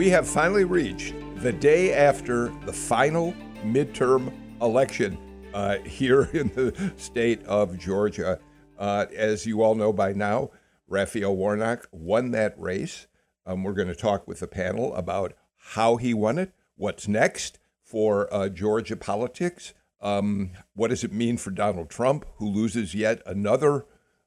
[0.00, 4.32] We have finally reached the day after the final midterm
[4.62, 5.18] election
[5.52, 8.40] uh, here in the state of Georgia.
[8.78, 10.52] Uh, as you all know by now,
[10.88, 13.08] Raphael Warnock won that race.
[13.44, 15.34] Um, we're going to talk with the panel about
[15.74, 21.36] how he won it, what's next for uh, Georgia politics, um, what does it mean
[21.36, 23.84] for Donald Trump, who loses yet another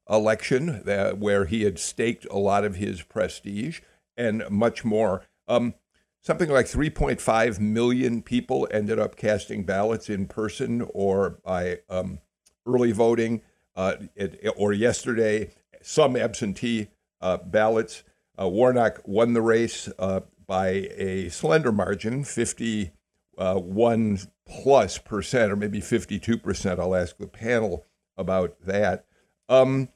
[0.08, 3.82] election that, where he had staked a lot of his prestige,
[4.16, 5.24] and much more.
[5.48, 5.74] Um,
[6.22, 12.20] something like 3.5 million people ended up casting ballots in person or by um,
[12.66, 13.42] early voting,
[13.76, 15.52] uh, it, or yesterday,
[15.82, 16.88] some absentee
[17.22, 18.04] uh, ballots.
[18.40, 22.92] Uh, Warnock won the race uh, by a slender margin, 51
[23.38, 24.18] uh,
[24.48, 26.80] plus percent, or maybe 52 percent.
[26.80, 27.86] I'll ask the panel
[28.18, 29.06] about that.
[29.50, 29.90] Um,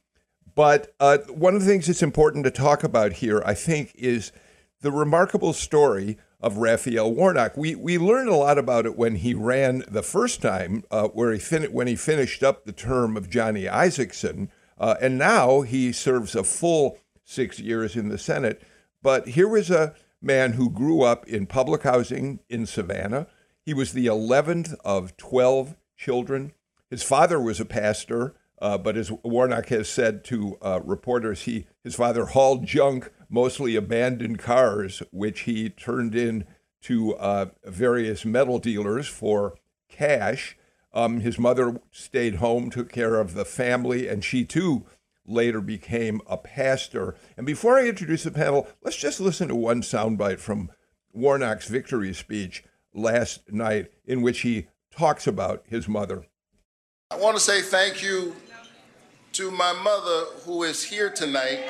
[0.54, 4.32] but uh, one of the things that's important to talk about here, I think, is
[4.80, 7.56] the remarkable story of Raphael Warnock.
[7.56, 11.32] We we learned a lot about it when he ran the first time, uh, where
[11.32, 15.92] he fin- when he finished up the term of Johnny Isakson, uh, and now he
[15.92, 18.62] serves a full six years in the Senate.
[19.02, 23.26] But here was a man who grew up in public housing in Savannah.
[23.60, 26.52] He was the 11th of 12 children.
[26.90, 31.66] His father was a pastor, uh, but as Warnock has said to uh, reporters, he
[31.84, 36.44] his father hauled junk mostly abandoned cars, which he turned in
[36.82, 39.54] to uh, various metal dealers for
[39.88, 40.56] cash.
[40.92, 44.86] Um, his mother stayed home, took care of the family, and she too
[45.26, 47.14] later became a pastor.
[47.36, 50.70] And before I introduce the panel, let's just listen to one soundbite from
[51.12, 56.24] Warnock's victory speech last night, in which he talks about his mother.
[57.10, 58.34] I want to say thank you
[59.32, 61.60] to my mother who is here tonight.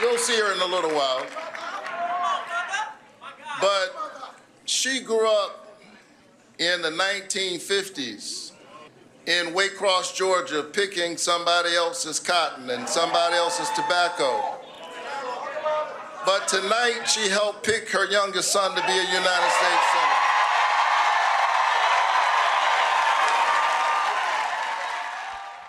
[0.00, 1.26] You'll see her in a little while.
[3.60, 3.94] But
[4.64, 5.76] she grew up
[6.58, 8.52] in the 1950s
[9.26, 14.58] in Waycross, Georgia, picking somebody else's cotton and somebody else's tobacco.
[16.24, 19.84] But tonight she helped pick her youngest son to be a United States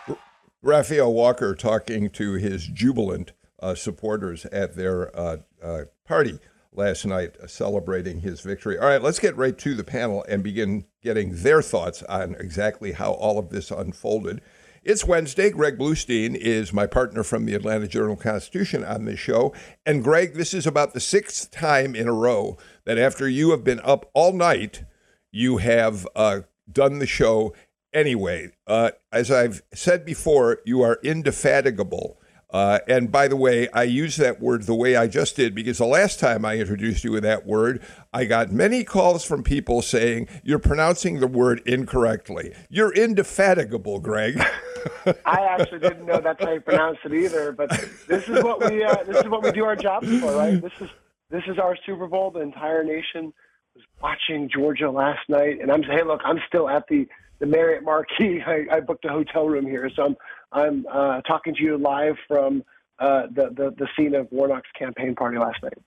[0.08, 0.22] Senator.
[0.62, 6.40] Raphael Walker talking to his jubilant uh, supporters at their uh, uh, party
[6.74, 8.78] last night uh, celebrating his victory.
[8.78, 12.94] All right, let's get right to the panel and begin getting their thoughts on exactly
[12.94, 14.42] how all of this unfolded.
[14.84, 15.52] It's Wednesday.
[15.52, 19.54] Greg Bluestein is my partner from the Atlanta Journal Constitution on this show.
[19.86, 23.64] And Greg, this is about the sixth time in a row that after you have
[23.64, 24.84] been up all night,
[25.32, 26.42] you have uh,
[26.72, 27.54] done the show
[27.94, 28.52] anyway.
[28.66, 32.20] Uh, as I've said before, you are indefatigable
[32.52, 35.78] uh, and by the way, I use that word the way I just did because
[35.78, 37.82] the last time I introduced you with that word,
[38.14, 42.54] I got many calls from people saying you're pronouncing the word incorrectly.
[42.70, 44.38] You're indefatigable, Greg.
[45.26, 47.54] I actually didn't know that's how you pronounce it either.
[47.54, 47.70] But
[48.08, 50.62] this is what we uh, this is what we do our jobs for, right?
[50.62, 50.90] This is
[51.30, 52.32] this is our Super Bowl.
[52.32, 53.32] The entire nation
[53.76, 57.08] was watching Georgia last night, and I'm hey, look, I'm still at the
[57.40, 58.42] the Marriott Marquis.
[58.46, 60.16] I, I booked a hotel room here, so I'm
[60.52, 62.64] I'm uh, talking to you live from
[63.00, 65.78] uh, the, the, the scene of Warnock's campaign party last night.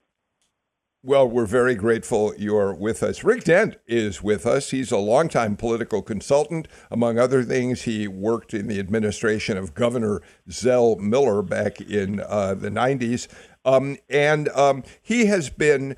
[1.07, 3.23] Well, we're very grateful you're with us.
[3.23, 4.71] Rick Dent is with us.
[4.71, 6.67] He's a longtime political consultant.
[6.89, 12.55] Among other things, he worked in the administration of Governor Zell Miller back in uh,
[12.55, 13.27] the 90s.
[13.63, 15.95] Um, and um, he has been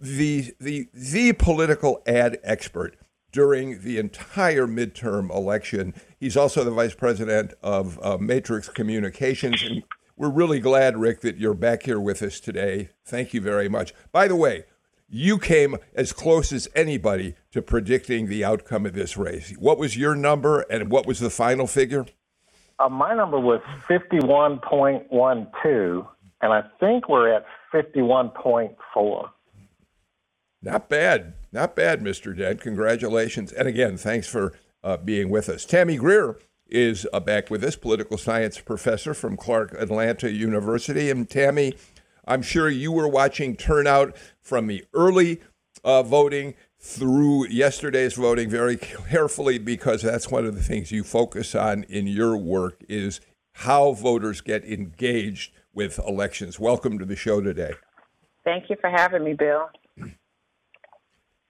[0.00, 2.96] the, the, the political ad expert
[3.36, 5.92] during the entire midterm election.
[6.18, 9.62] He's also the vice president of uh, Matrix Communications.
[9.62, 9.82] And
[10.16, 12.88] we're really glad, Rick, that you're back here with us today.
[13.04, 13.92] Thank you very much.
[14.10, 14.64] By the way,
[15.06, 19.54] you came as close as anybody to predicting the outcome of this race.
[19.58, 22.06] What was your number and what was the final figure?
[22.78, 26.08] Uh, my number was 51.12,
[26.40, 29.28] and I think we're at 51.4.
[30.62, 31.34] Not bad.
[31.56, 32.36] Not bad, Mr.
[32.36, 32.60] Dent.
[32.60, 33.50] Congratulations.
[33.50, 34.52] And again, thanks for
[34.84, 35.64] uh, being with us.
[35.64, 36.36] Tammy Greer
[36.68, 41.10] is uh, back with us, political science professor from Clark Atlanta University.
[41.10, 41.72] And Tammy,
[42.26, 45.40] I'm sure you were watching turnout from the early
[45.82, 48.76] uh, voting through yesterday's voting very
[49.08, 53.18] carefully because that's one of the things you focus on in your work is
[53.52, 56.60] how voters get engaged with elections.
[56.60, 57.72] Welcome to the show today.
[58.44, 59.70] Thank you for having me, Bill.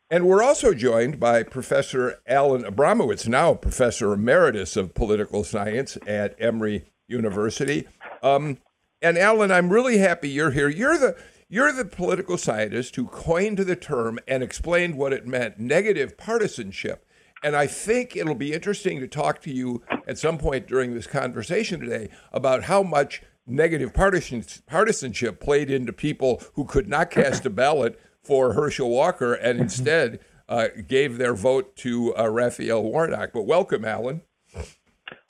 [0.08, 6.36] And we're also joined by Professor Alan Abramowitz, now Professor Emeritus of Political Science at
[6.38, 7.88] Emory University.
[8.22, 8.58] Um,
[9.02, 10.68] and Alan, I'm really happy you're here.
[10.68, 11.16] You're the
[11.48, 17.04] you're the political scientist who coined the term and explained what it meant, negative partisanship.
[17.42, 21.06] And I think it'll be interesting to talk to you at some point during this
[21.06, 27.50] conversation today about how much negative partisanship played into people who could not cast a
[27.50, 33.30] ballot for Herschel Walker and instead uh, gave their vote to uh, Raphael Warnock.
[33.32, 34.22] But welcome, Alan.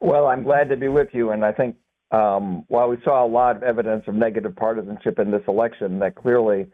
[0.00, 1.30] Well, I'm glad to be with you.
[1.30, 1.76] And I think
[2.10, 6.14] um, while we saw a lot of evidence of negative partisanship in this election, that
[6.14, 6.66] clearly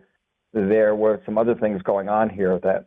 [0.52, 2.86] there were some other things going on here that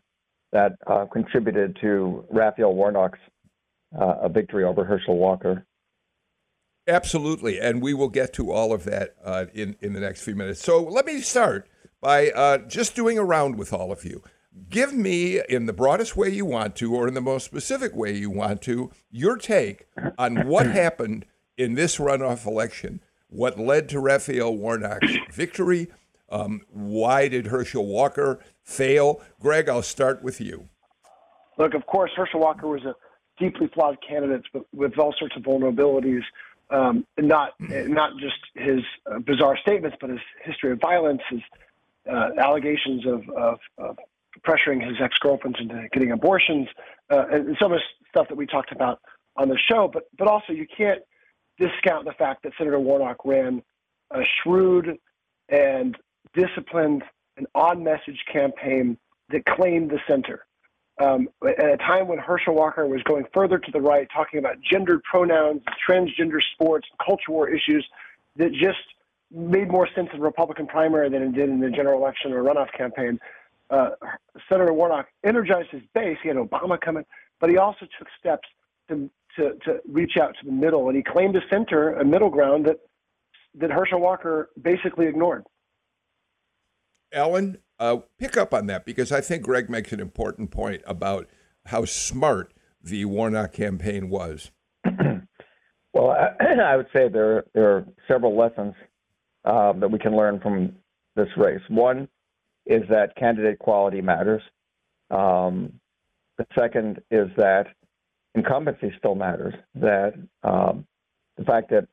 [0.51, 3.19] that uh, contributed to Raphael Warnock's
[3.99, 5.65] uh, victory over Herschel Walker.
[6.87, 10.35] Absolutely, and we will get to all of that uh, in in the next few
[10.35, 10.61] minutes.
[10.61, 11.67] So let me start
[12.01, 14.23] by uh, just doing a round with all of you.
[14.69, 18.15] Give me, in the broadest way you want to, or in the most specific way
[18.15, 19.87] you want to, your take
[20.17, 21.25] on what happened
[21.57, 23.01] in this runoff election.
[23.27, 25.87] What led to Raphael Warnock's victory?
[26.29, 29.21] Um, why did Herschel Walker fail?
[29.39, 30.69] Greg, I'll start with you.
[31.57, 32.95] Look, of course, Herschel Walker was a
[33.37, 36.23] deeply flawed candidate with, with all sorts of vulnerabilities
[36.69, 38.79] um, not not just his
[39.11, 41.41] uh, bizarre statements, but his history of violence, his
[42.11, 43.97] uh, allegations of, of, of,
[44.45, 46.67] pressuring his ex girlfriends into getting abortions,
[47.09, 48.99] uh, and some of the stuff that we talked about
[49.37, 49.89] on the show.
[49.91, 51.01] But but also you can't
[51.57, 53.63] discount the fact that Senator Warnock ran
[54.11, 54.97] a shrewd
[55.47, 55.97] and
[56.33, 57.03] disciplined
[57.37, 58.97] and on message campaign
[59.29, 60.45] that claimed the center
[61.01, 64.61] um, at a time when Herschel Walker was going further to the right, talking about
[64.61, 67.85] gendered pronouns, transgender sports, culture war issues
[68.37, 68.79] that just
[69.35, 72.41] made more sense in the Republican primary than it did in the general election or
[72.41, 73.19] runoff campaign.
[73.69, 73.89] Uh,
[74.49, 76.17] Senator Warnock energized his base.
[76.21, 77.03] He had Obama coming,
[77.39, 78.47] but he also took steps
[78.87, 82.29] to, to, to reach out to the middle, and he claimed a center, a middle
[82.29, 82.79] ground that
[83.57, 85.45] that Herschel Walker basically ignored.
[87.13, 91.29] Alan, uh, pick up on that because I think Greg makes an important point about
[91.67, 92.53] how smart
[92.83, 94.51] the Warnock campaign was.
[95.93, 98.75] well, I, I, would say there there are several lessons
[99.45, 100.75] uh, that we can learn from
[101.15, 101.61] this race.
[101.69, 102.07] One
[102.65, 104.41] is that candidate quality matters.
[105.11, 105.73] Um,
[106.37, 107.67] the second is that
[108.33, 109.53] incumbency still matters.
[109.75, 110.13] That
[110.43, 110.85] um,
[111.37, 111.87] the fact that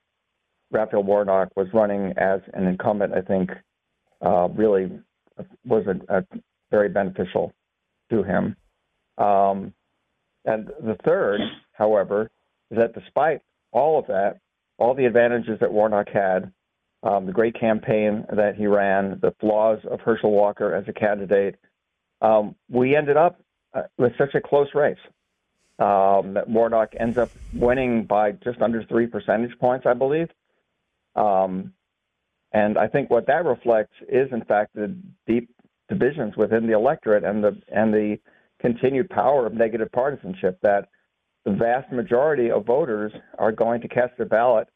[0.70, 3.50] Raphael Warnock was running as an incumbent, I think,
[4.24, 4.90] uh, really
[5.64, 6.24] was a, a
[6.70, 7.52] very beneficial
[8.10, 8.56] to him.
[9.18, 9.74] Um,
[10.44, 11.40] and the third,
[11.72, 12.30] however,
[12.70, 14.38] is that despite all of that,
[14.78, 16.52] all the advantages that Warnock had,
[17.02, 21.56] um, the great campaign that he ran, the flaws of Herschel Walker as a candidate,
[22.20, 23.40] um, we ended up
[23.74, 24.98] uh, with such a close race
[25.78, 30.28] um, that Warnock ends up winning by just under three percentage points, I believe.
[31.16, 31.72] Um,
[32.52, 34.94] and I think what that reflects is, in fact, the
[35.26, 35.50] deep
[35.88, 38.18] divisions within the electorate and the and the
[38.60, 40.58] continued power of negative partisanship.
[40.62, 40.88] That
[41.44, 44.68] the vast majority of voters are going to cast their ballot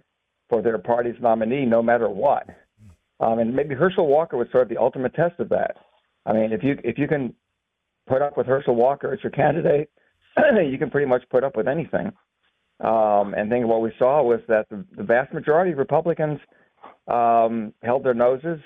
[0.49, 2.47] for their party's nominee, no matter what.
[3.21, 5.77] Um, and maybe Herschel Walker was sort of the ultimate test of that.
[6.27, 7.35] I mean, if you if you can
[8.07, 9.91] put up with Herschel Walker as your candidate,
[10.71, 12.13] you can pretty much put up with anything.
[12.81, 16.39] Um, and then what we saw was that the, the vast majority of Republicans
[17.09, 18.61] um, held their noses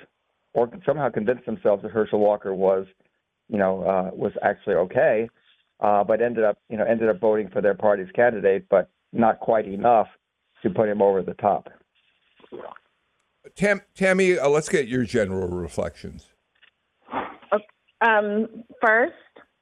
[0.53, 2.87] or somehow convinced themselves that Herschel Walker was,
[3.49, 5.29] you know, uh, was actually okay,
[5.79, 9.39] uh, but ended up, you know, ended up voting for their party's candidate, but not
[9.39, 10.09] quite enough
[10.63, 11.69] to put him over the top.
[13.57, 16.27] Tam, Tammy, uh, let's get your general reflections.
[18.03, 19.13] Um, first,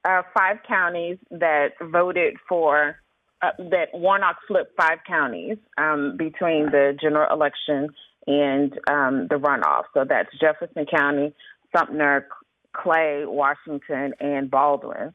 [0.05, 2.95] uh, five counties that voted for
[3.41, 7.89] uh, that Warnock flipped five counties um, between the general election
[8.27, 9.83] and um, the runoff.
[9.93, 11.33] So that's Jefferson County,
[11.75, 12.27] Sumter,
[12.73, 15.13] Clay, Washington, and Baldwin.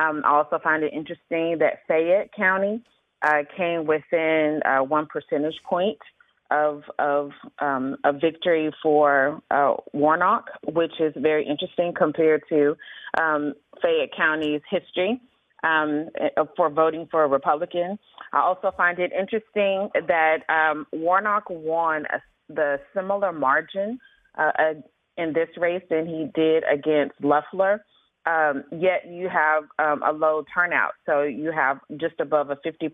[0.00, 2.82] Um, I also find it interesting that Fayette County
[3.22, 5.98] uh, came within uh, one percentage point
[6.50, 12.76] of of um, a victory for uh, Warnock, which is very interesting compared to
[13.20, 15.20] um, Fayette County's history.
[15.62, 16.08] um,
[16.56, 17.98] for voting for a Republican.
[18.32, 22.20] I also find it interesting that um, Warnock won a,
[22.52, 23.98] the similar margin
[24.36, 24.74] uh,
[25.16, 27.84] in this race than he did against Loeffler.
[28.24, 30.92] Um, yet you have um, a low turnout.
[31.06, 32.90] So you have just above a 50%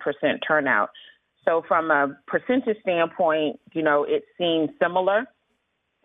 [0.46, 0.90] turnout.
[1.44, 5.26] So from a percentage standpoint, you know, it seems similar.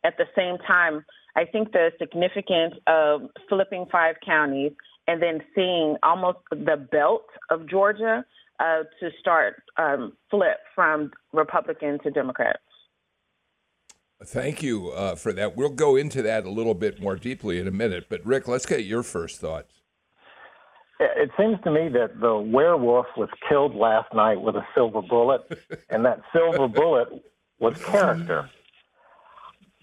[0.03, 4.73] At the same time, I think the significance of flipping five counties
[5.07, 8.23] and then seeing almost the belt of Georgia
[8.59, 12.59] uh, to start um, flip from Republican to Democrat.
[14.25, 15.55] Thank you uh, for that.
[15.55, 18.05] We'll go into that a little bit more deeply in a minute.
[18.09, 19.71] But Rick, let's get your first thoughts.
[20.99, 25.41] It seems to me that the werewolf was killed last night with a silver bullet,
[25.89, 27.09] and that silver bullet
[27.59, 28.49] was character.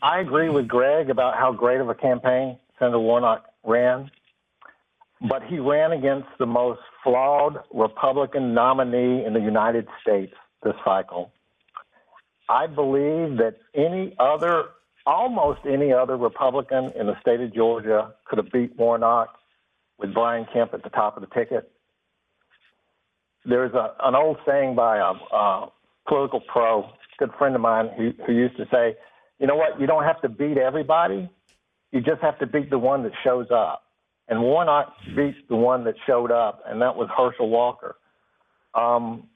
[0.02, 4.11] I agree with Greg about how great of a campaign Senator Warnock ran,
[5.28, 10.32] but he ran against the most flawed Republican nominee in the United States
[10.62, 11.32] this cycle.
[12.50, 14.64] I believe that any other,
[15.07, 19.28] almost any other Republican in the state of Georgia could have beat Warnock
[19.99, 21.71] with Brian Kemp at the top of the ticket.
[23.45, 25.69] There's a, an old saying by a, a
[26.09, 26.90] political pro,
[27.21, 28.97] good friend of mine, who, who used to say,
[29.38, 31.30] you know what, you don't have to beat everybody,
[31.92, 33.85] you just have to beat the one that shows up.
[34.28, 37.95] And Warnock beat the one that showed up, and that was Herschel Walker.
[38.75, 39.28] Um,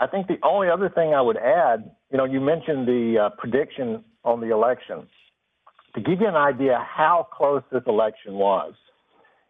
[0.00, 3.28] I think the only other thing I would add, you know, you mentioned the uh,
[3.36, 5.06] prediction on the election.
[5.94, 8.72] To give you an idea how close this election was,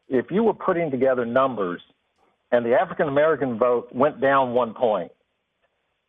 [0.08, 1.80] if you were putting together numbers
[2.50, 5.12] and the African American vote went down one point,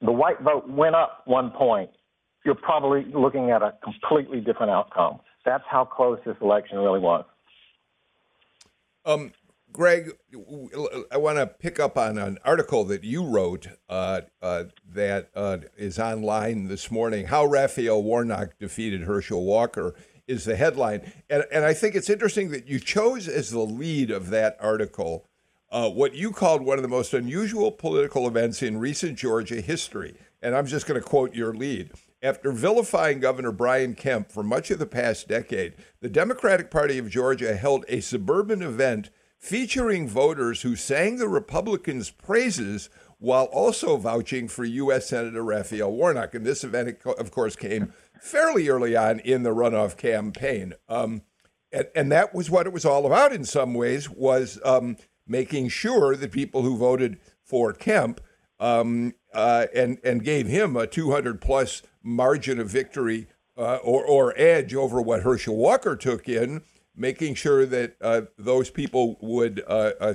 [0.01, 1.91] the white vote went up one point,
[2.43, 5.19] you're probably looking at a completely different outcome.
[5.45, 7.25] That's how close this election really was.
[9.05, 9.31] Um,
[9.71, 10.11] Greg,
[11.11, 15.59] I want to pick up on an article that you wrote uh, uh, that uh,
[15.77, 17.27] is online this morning.
[17.27, 19.95] How Raphael Warnock defeated Herschel Walker
[20.27, 24.11] is the headline, and and I think it's interesting that you chose as the lead
[24.11, 25.25] of that article
[25.71, 30.15] uh, what you called one of the most unusual political events in recent Georgia history.
[30.41, 31.91] And I'm just going to quote your lead.
[32.21, 37.09] After vilifying Governor Brian Kemp for much of the past decade, the Democratic Party of
[37.09, 39.09] Georgia held a suburban event
[39.41, 45.09] featuring voters who sang the Republicans' praises while also vouching for U.S.
[45.09, 46.35] Senator Raphael Warnock.
[46.35, 50.73] And this event, of course, came fairly early on in the runoff campaign.
[50.87, 51.23] Um,
[51.71, 55.69] and, and, that was what it was all about in some ways, was um, making
[55.69, 58.21] sure that people who voted for Kemp
[58.59, 64.33] um, uh, and, and gave him a 200 plus margin of victory uh, or, or
[64.37, 66.61] edge over what Herschel Walker took in
[66.95, 70.13] making sure that uh, those people would uh, uh,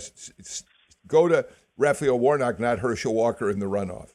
[1.06, 4.10] go to Raphael Warnock, not Herschel Walker, in the runoff.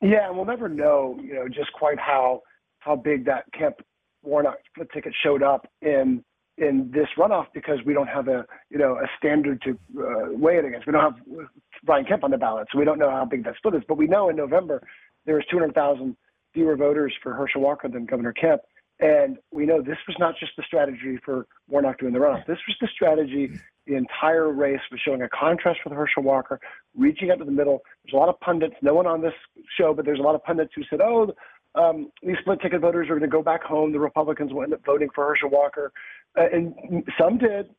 [0.00, 2.42] Yeah, we'll never know, you know, just quite how
[2.80, 3.76] how big that Kemp
[4.22, 6.24] Warnock split ticket showed up in
[6.56, 10.58] in this runoff because we don't have a you know a standard to uh, weigh
[10.58, 10.86] it against.
[10.86, 11.48] We don't have
[11.84, 13.82] Brian Kemp on the ballot, so we don't know how big that split is.
[13.88, 14.82] But we know in November
[15.26, 16.16] there was 200,000
[16.54, 18.62] fewer voters for Herschel Walker than Governor Kemp,
[19.00, 22.46] and we know this was not just the strategy for Warnock doing the runoff.
[22.46, 23.52] This was the strategy.
[23.86, 26.60] The entire race was showing a contrast with Herschel Walker,
[26.96, 27.82] reaching out to the middle.
[28.04, 29.32] There's a lot of pundits, no one on this
[29.78, 31.32] show, but there's a lot of pundits who said, oh,
[31.74, 33.92] um, these split ticket voters are going to go back home.
[33.92, 35.92] The Republicans will end up voting for Herschel Walker.
[36.36, 37.70] Uh, and some did,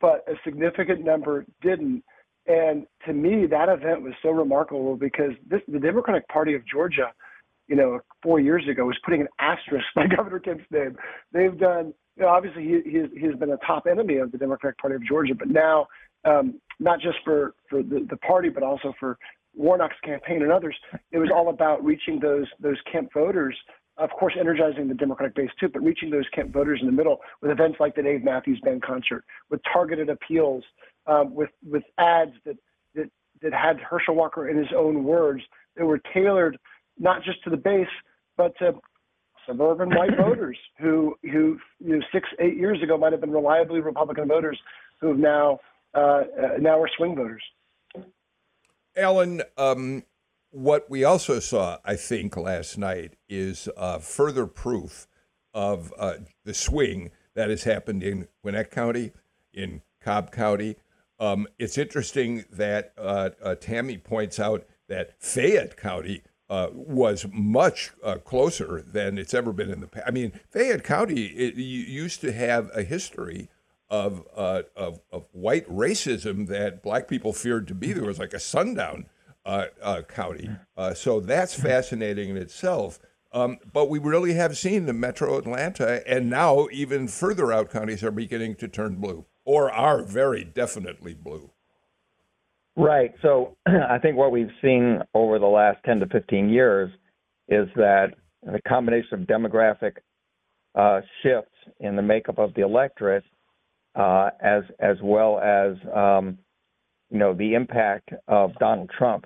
[0.00, 2.02] but a significant number didn't.
[2.46, 7.12] And to me, that event was so remarkable because this, the Democratic Party of Georgia–
[7.68, 10.96] you know, four years ago was putting an asterisk by Governor Kemp's name.
[11.32, 14.78] They've done, you know, obviously he, he's, he's been a top enemy of the Democratic
[14.78, 15.86] Party of Georgia, but now,
[16.24, 19.18] um, not just for, for the, the party, but also for
[19.54, 20.76] Warnock's campaign and others,
[21.12, 23.56] it was all about reaching those, those Kemp voters,
[23.96, 27.18] of course, energizing the Democratic base too, but reaching those Kemp voters in the middle
[27.40, 30.64] with events like the Dave Matthews Band concert, with targeted appeals,
[31.06, 32.56] um, with, with ads that,
[32.94, 33.10] that,
[33.42, 35.42] that had Herschel Walker in his own words
[35.76, 36.58] that were tailored–
[36.98, 37.86] not just to the base,
[38.36, 38.72] but to
[39.46, 43.80] suburban white voters who, who you know, six, eight years ago might have been reliably
[43.80, 44.58] Republican voters
[45.00, 45.58] who have now
[45.94, 46.22] uh, uh,
[46.58, 47.42] now are swing voters.
[48.96, 50.02] Alan, um,
[50.50, 55.06] what we also saw, I think, last night is uh, further proof
[55.52, 59.12] of uh, the swing that has happened in Gwinnett County,
[59.52, 60.76] in Cobb County.
[61.18, 67.92] Um, it's interesting that uh, uh, Tammy points out that Fayette County uh, was much
[68.02, 70.06] uh, closer than it's ever been in the past.
[70.06, 73.48] I mean, Fayette County it, used to have a history
[73.88, 78.04] of, uh, of, of white racism that black people feared to be there.
[78.04, 79.06] Was like a sundown
[79.46, 80.50] uh, uh, county.
[80.94, 82.98] So that's fascinating in itself.
[83.34, 88.04] Um, but we really have seen the metro Atlanta and now even further out counties
[88.04, 91.50] are beginning to turn blue or are very definitely blue.
[92.76, 93.12] Right.
[93.22, 96.90] So I think what we've seen over the last 10 to 15 years
[97.48, 98.08] is that
[98.42, 99.96] the combination of demographic
[100.74, 103.24] uh, shifts in the makeup of the electorate,
[103.94, 106.36] uh, as as well as um,
[107.10, 109.24] you know the impact of Donald Trump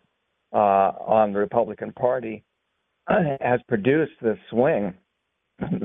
[0.52, 2.44] uh, on the Republican Party,
[3.40, 4.92] has produced this swing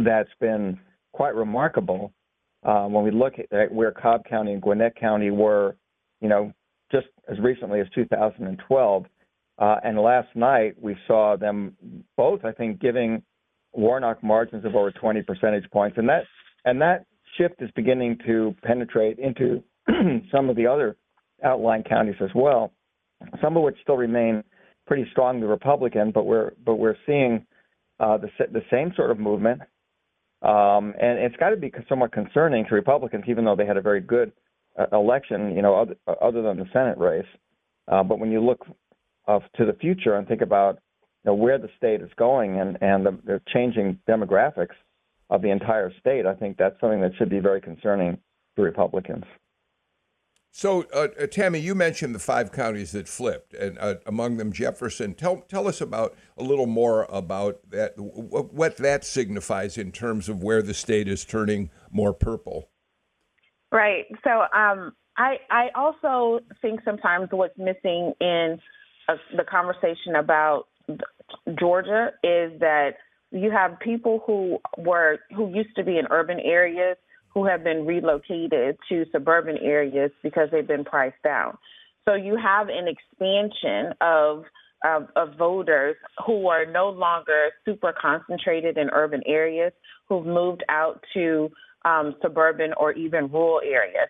[0.03, 0.77] that's been
[1.13, 2.11] quite remarkable.
[2.63, 5.75] Uh, when we look at where Cobb County and Gwinnett County were,
[6.21, 6.53] you know,
[6.93, 9.05] just as recently as 2012,
[9.57, 11.75] uh, and last night we saw them
[12.15, 13.23] both, I think, giving
[13.73, 16.23] Warnock margins of over 20 percentage points, and that
[16.65, 17.05] and that
[17.37, 19.63] shift is beginning to penetrate into
[20.31, 20.95] some of the other
[21.43, 22.71] outlying counties as well.
[23.41, 24.43] Some of which still remain
[24.85, 27.45] pretty strongly Republican, but we're but we're seeing
[27.99, 29.61] uh, the the same sort of movement,
[30.41, 33.81] um, and it's got to be somewhat concerning to Republicans, even though they had a
[33.81, 34.31] very good
[34.91, 37.27] election, you know, other, other than the Senate race.
[37.87, 38.65] Uh, but when you look
[39.27, 40.79] uh, to the future and think about
[41.23, 44.75] you know, where the state is going and and the, the changing demographics
[45.29, 48.17] of the entire state, I think that's something that should be very concerning
[48.55, 49.25] to Republicans.
[50.55, 54.53] So, uh, uh, Tammy, you mentioned the five counties that flipped, and uh, among them
[54.53, 55.15] Jefferson.
[55.15, 57.93] Tell tell us about a little more about that.
[57.97, 62.69] What that signifies in terms of where the state is turning more purple.
[63.73, 64.05] Right.
[64.23, 68.59] So, um, I I also think sometimes what's missing in
[69.09, 70.65] uh, the conversation about
[71.59, 72.91] Georgia is that
[73.31, 76.97] you have people who were who used to be in urban areas
[77.33, 81.57] who have been relocated to suburban areas because they've been priced down.
[82.05, 84.43] So you have an expansion of,
[84.85, 85.95] of, of voters
[86.27, 89.71] who are no longer super concentrated in urban areas,
[90.09, 91.49] who've moved out to
[91.85, 94.09] um, suburban or even rural areas.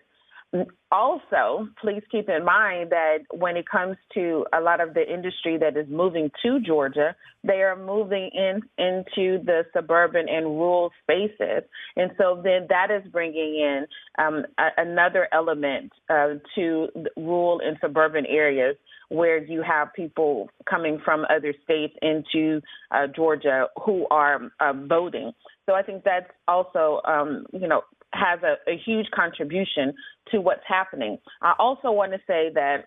[0.92, 5.58] Also, please keep in mind that when it comes to a lot of the industry
[5.58, 11.64] that is moving to Georgia, they are moving in into the suburban and rural spaces,
[11.96, 13.86] and so then that is bringing in
[14.18, 18.76] um, a, another element uh, to rural and suburban areas
[19.08, 22.60] where you have people coming from other states into
[22.90, 25.32] uh, Georgia who are uh, voting.
[25.66, 29.94] So I think that's also, um, you know, has a, a huge contribution
[30.30, 31.18] to what's happening.
[31.42, 32.86] I also want to say that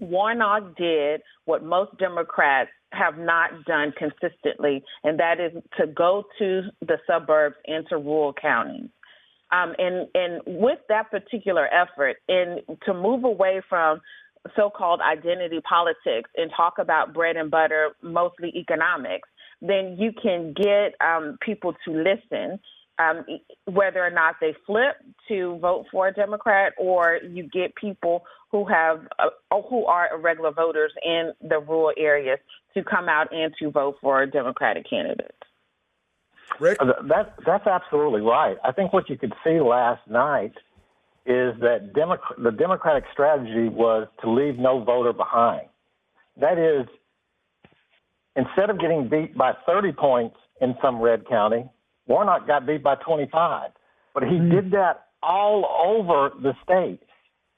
[0.00, 6.62] Warnock did what most Democrats have not done consistently, and that is to go to
[6.80, 8.88] the suburbs and to rural counties.
[9.52, 14.00] Um, and and with that particular effort, and to move away from
[14.56, 19.28] so-called identity politics and talk about bread and butter, mostly economics,
[19.60, 22.58] then you can get um, people to listen
[22.98, 23.24] um,
[23.64, 24.96] whether or not they flip
[25.28, 29.30] to vote for a Democrat, or you get people who have uh,
[29.68, 32.38] who are irregular voters in the rural areas
[32.74, 35.34] to come out and to vote for a Democratic candidate.
[36.60, 38.56] Rick, uh, that that's absolutely right.
[38.64, 40.52] I think what you could see last night
[41.26, 45.66] is that Demo- the Democratic strategy was to leave no voter behind.
[46.36, 46.86] That is,
[48.36, 51.68] instead of getting beat by 30 points in some red county,
[52.06, 53.70] Warnock got beat by 25,
[54.12, 54.50] but he mm-hmm.
[54.50, 57.00] did that all over the state.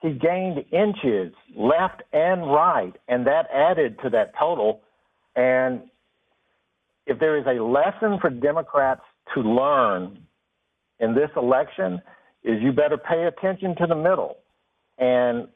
[0.02, 4.82] He gained inches left and right, and that added to that total.
[5.34, 5.82] And
[7.06, 9.00] if there is a lesson for Democrats
[9.34, 10.18] to learn
[11.00, 12.00] in this election,
[12.44, 14.36] is you better pay attention to the middle.
[14.98, 15.48] And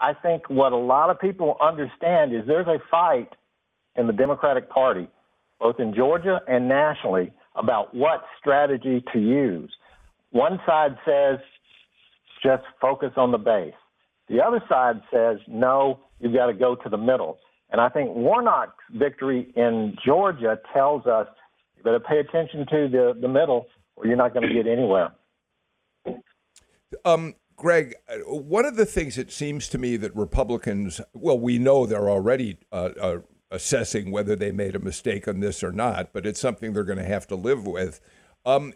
[0.00, 3.30] I think what a lot of people understand is there's a fight
[3.96, 5.08] in the Democratic Party,
[5.60, 9.72] both in Georgia and nationally, about what strategy to use.
[10.30, 11.38] One side says
[12.42, 13.72] just focus on the base.
[14.28, 17.38] The other side says no, you've got to go to the middle.
[17.70, 21.26] And I think Warnock's victory in Georgia tells us
[21.76, 25.12] you better pay attention to the, the middle or you're not going to get anywhere.
[27.04, 27.94] Um, Greg,
[28.26, 32.58] one of the things it seems to me that Republicans, well, we know they're already
[32.70, 33.18] uh, uh,
[33.50, 36.98] assessing whether they made a mistake on this or not, but it's something they're going
[36.98, 38.00] to have to live with.
[38.44, 38.74] Um,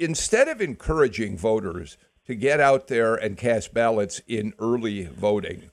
[0.00, 5.70] instead of encouraging voters to get out there and cast ballots in early voting,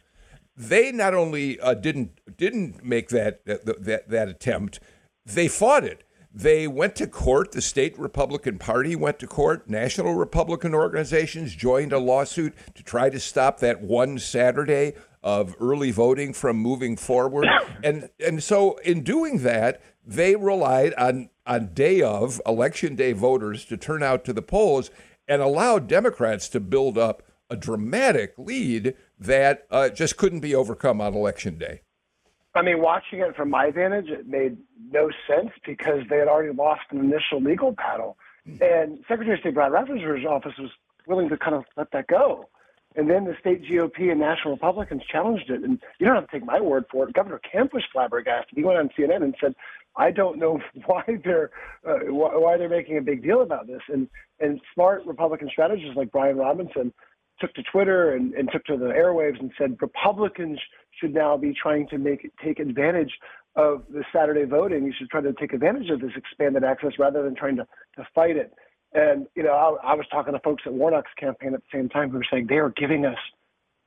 [0.55, 4.79] they not only uh, didn't didn't make that, that that that attempt,
[5.25, 6.03] they fought it.
[6.35, 7.53] they went to court.
[7.53, 9.69] The state Republican Party went to court.
[9.69, 14.93] National Republican organizations joined a lawsuit to try to stop that one Saturday
[15.25, 17.47] of early voting from moving forward.
[17.83, 23.63] And and so in doing that, they relied on on day of election day voters
[23.65, 24.89] to turn out to the polls
[25.27, 30.99] and allowed Democrats to build up a dramatic lead that uh, just couldn't be overcome
[30.99, 31.81] on election day.
[32.55, 34.57] I mean, watching it from my vantage, it made
[34.89, 38.17] no sense because they had already lost an initial legal battle.
[38.61, 40.71] And Secretary of State Brad Raffensperger's office was
[41.07, 42.47] willing to kind of let that go.
[42.95, 45.63] And then the state GOP and national Republicans challenged it.
[45.63, 47.13] And you don't have to take my word for it.
[47.13, 48.57] Governor Kemp was flabbergasted.
[48.57, 49.53] He went on CNN and said,
[49.97, 51.51] I don't know why they're
[51.87, 53.81] uh, why they're making a big deal about this.
[53.89, 54.07] And
[54.39, 56.93] and smart Republican strategists like Brian Robinson
[57.39, 60.59] took to Twitter and, and took to the airwaves and said Republicans
[60.99, 63.11] should now be trying to make take advantage
[63.55, 64.85] of the Saturday voting.
[64.85, 68.07] You should try to take advantage of this expanded access rather than trying to, to
[68.13, 68.53] fight it.
[68.95, 71.89] And you know, I, I was talking to folks at Warnock's campaign at the same
[71.89, 73.17] time who were saying they are giving us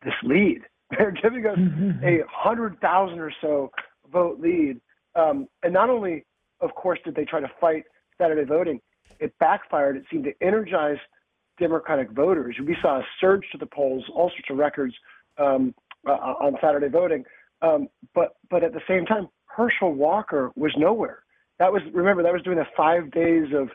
[0.05, 0.61] this lead.
[0.90, 1.59] They're giving us
[2.03, 3.71] a hundred thousand or so
[4.11, 4.81] vote lead.
[5.14, 6.25] Um, and not only,
[6.61, 7.85] of course, did they try to fight
[8.16, 8.81] Saturday voting,
[9.21, 9.97] it backfired.
[9.97, 10.99] It seemed to energize
[11.59, 12.57] Democratic voters.
[12.64, 14.94] We saw a surge to the polls, all sorts of records
[15.38, 15.75] um,
[16.07, 17.25] uh, on Saturday voting.
[17.61, 21.23] Um, but but at the same time, Herschel Walker was nowhere.
[21.59, 23.71] That was remember that was during the five days of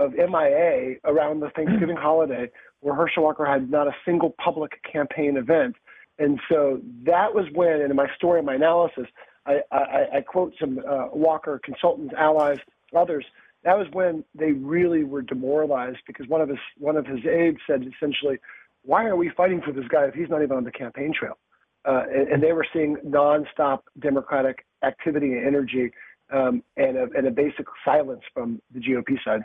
[0.00, 5.36] of MIA around the Thanksgiving holiday, where Herschel Walker had not a single public campaign
[5.36, 5.76] event.
[6.18, 9.06] And so that was when, and in my story, and my analysis,
[9.46, 12.58] I, I, I quote some uh, Walker consultants, allies,
[12.94, 13.24] others
[13.64, 17.58] that was when they really were demoralized because one of his one of his aides
[17.66, 18.38] said essentially,
[18.84, 21.36] "Why are we fighting for this guy if he's not even on the campaign trail?"
[21.84, 25.90] Uh, and, and, they were seeing nonstop Democratic activity and energy,
[26.30, 29.40] um, and, a, and a basic silence from the GOP side.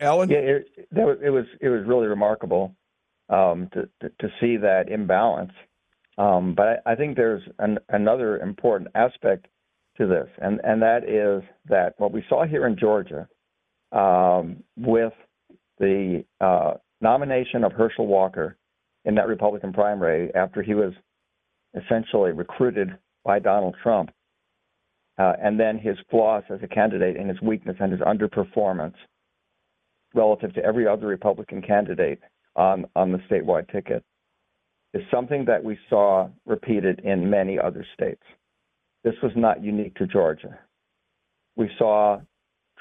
[0.00, 2.74] Alan, yeah, it, that was, it was it was really remarkable
[3.28, 5.52] um, to, to, to see that imbalance.
[6.18, 9.46] Um, but I, I, think there's an, another important aspect
[9.96, 13.28] to this, and, and that is that what we saw here in Georgia
[13.92, 15.12] um, with
[15.78, 18.56] the uh, nomination of Herschel Walker
[19.04, 20.92] in that Republican primary after he was
[21.74, 24.10] essentially recruited by Donald Trump,
[25.18, 28.94] uh, and then his flaws as a candidate and his weakness and his underperformance
[30.14, 32.20] relative to every other Republican candidate
[32.56, 34.04] on, on the statewide ticket
[34.92, 38.22] is something that we saw repeated in many other states.
[39.04, 40.58] This was not unique to Georgia.
[41.56, 42.20] We saw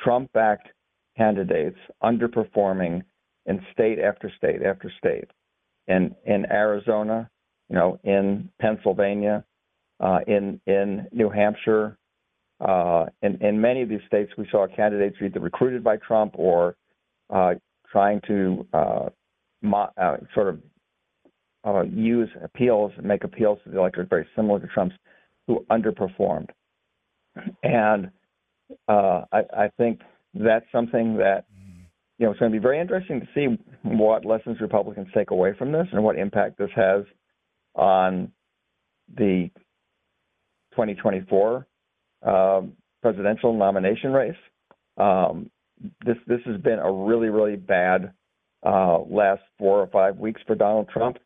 [0.04, 0.70] Trump backed
[1.18, 3.04] candidates underperforming
[3.46, 5.30] in state after state after state.
[5.88, 7.30] In, in Arizona,
[7.70, 9.44] you know, in Pennsylvania,
[10.00, 11.98] uh, in, in New Hampshire,
[12.60, 16.76] uh, in, in many of these states, we saw candidates either recruited by Trump or
[17.30, 17.54] uh,
[17.92, 19.10] trying to uh,
[19.62, 20.60] mo- uh, sort of
[21.66, 24.96] uh, use appeals and make appeals to the electorate very similar to Trump's
[25.48, 26.50] who underperformed.
[27.64, 28.12] And
[28.88, 30.02] uh, I, I, think
[30.34, 31.46] that's something that
[32.18, 35.54] you know it's going to be very interesting to see what lessons Republicans take away
[35.58, 37.04] from this and what impact this has
[37.76, 38.32] on
[39.16, 39.50] the
[40.72, 41.68] 2024
[42.26, 42.62] uh,
[43.02, 44.36] presidential nomination race.
[44.98, 45.50] Um,
[46.06, 48.14] this this has been a really really bad
[48.66, 51.18] uh, last four or five weeks for Donald Trump,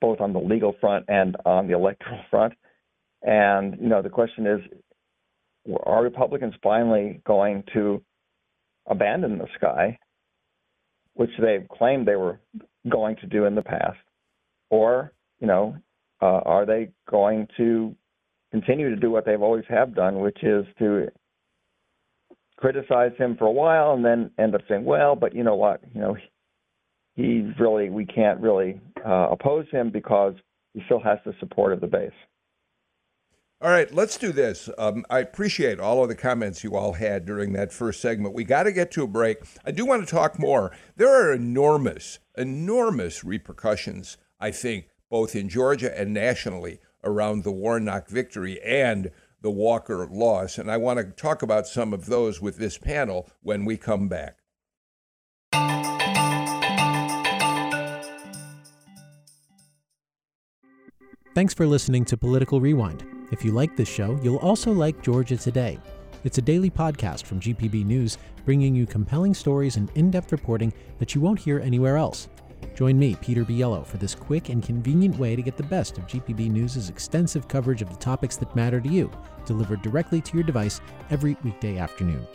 [0.00, 2.54] both on the legal front and on the electoral front.
[3.22, 4.60] And you know, the question is,
[5.84, 8.02] are Republicans finally going to
[8.86, 9.98] abandon the sky,
[11.14, 12.40] which they've claimed they were
[12.88, 13.98] going to do in the past,
[14.70, 15.76] or you know,
[16.20, 17.94] uh, are they going to
[18.52, 21.08] continue to do what they've always have done, which is to
[22.62, 25.80] criticize him for a while and then end up saying, well, but you know what,
[25.92, 26.16] you know,
[27.16, 30.34] he's really we can't really uh, oppose him because
[30.72, 32.12] he still has the support of the base.
[33.60, 34.68] All right, let's do this.
[34.78, 38.34] Um, I appreciate all of the comments you all had during that first segment.
[38.34, 39.38] We got to get to a break.
[39.64, 40.72] I do want to talk more.
[40.96, 48.08] There are enormous, enormous repercussions, I think, both in Georgia and nationally around the Warnock
[48.08, 49.10] victory and
[49.42, 50.56] the Walker loss.
[50.56, 54.08] And I want to talk about some of those with this panel when we come
[54.08, 54.38] back.
[61.34, 63.06] Thanks for listening to Political Rewind.
[63.32, 65.78] If you like this show, you'll also like Georgia Today.
[66.24, 70.72] It's a daily podcast from GPB News, bringing you compelling stories and in depth reporting
[70.98, 72.28] that you won't hear anywhere else.
[72.74, 76.06] Join me, Peter Biello, for this quick and convenient way to get the best of
[76.06, 79.10] GPB News' extensive coverage of the topics that matter to you,
[79.44, 82.26] delivered directly to your device every weekday afternoon.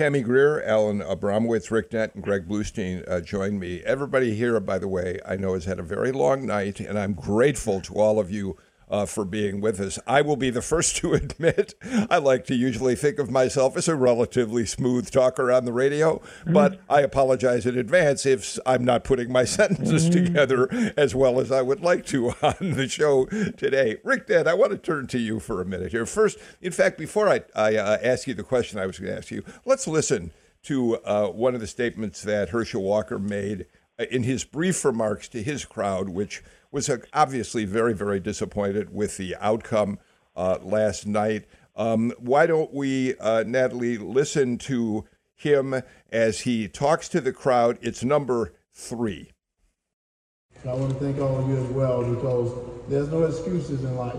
[0.00, 3.82] Tammy Greer, Alan Abramowitz, Rick Dent, and Greg Bluestein uh, joined me.
[3.84, 7.12] Everybody here, by the way, I know has had a very long night, and I'm
[7.12, 8.56] grateful to all of you
[8.90, 9.98] uh, for being with us.
[10.06, 11.74] I will be the first to admit
[12.10, 16.18] I like to usually think of myself as a relatively smooth talker on the radio,
[16.18, 16.52] mm-hmm.
[16.52, 20.24] but I apologize in advance if I'm not putting my sentences mm-hmm.
[20.24, 23.98] together as well as I would like to on the show today.
[24.04, 26.06] Rick Dent, I want to turn to you for a minute here.
[26.06, 29.16] First, in fact, before I, I uh, ask you the question I was going to
[29.16, 33.66] ask you, let's listen to uh, one of the statements that Herschel Walker made
[33.98, 38.94] uh, in his brief remarks to his crowd, which was uh, obviously very, very disappointed
[38.94, 39.98] with the outcome
[40.36, 41.46] uh, last night.
[41.76, 45.04] Um, why don't we, uh, Natalie, listen to
[45.34, 47.78] him as he talks to the crowd?
[47.80, 49.32] It's number three.
[50.64, 52.52] I want to thank all of you as well because
[52.88, 54.16] there's no excuses in life.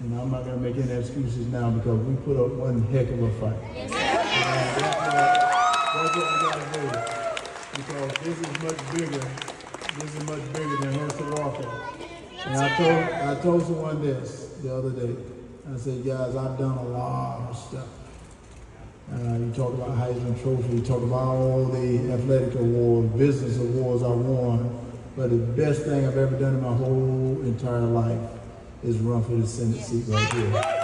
[0.00, 3.08] And I'm not going to make any excuses now because we put up one heck
[3.08, 3.56] of a fight.
[3.74, 3.90] Yes.
[3.90, 5.14] That's, what,
[5.94, 7.16] that's what we got to do
[7.76, 9.55] because this is much bigger.
[9.98, 11.70] This is much bigger than Herschel Walker.
[12.44, 15.16] And I told I told someone this the other day.
[15.72, 17.88] I said, guys, I've done a lot of stuff.
[19.10, 24.02] Uh, you talk about Heisman Trophy, you talk about all the athletic awards, business awards
[24.02, 24.78] I won.
[25.16, 28.20] But the best thing I've ever done in my whole entire life
[28.84, 30.82] is run for the Senate seat right here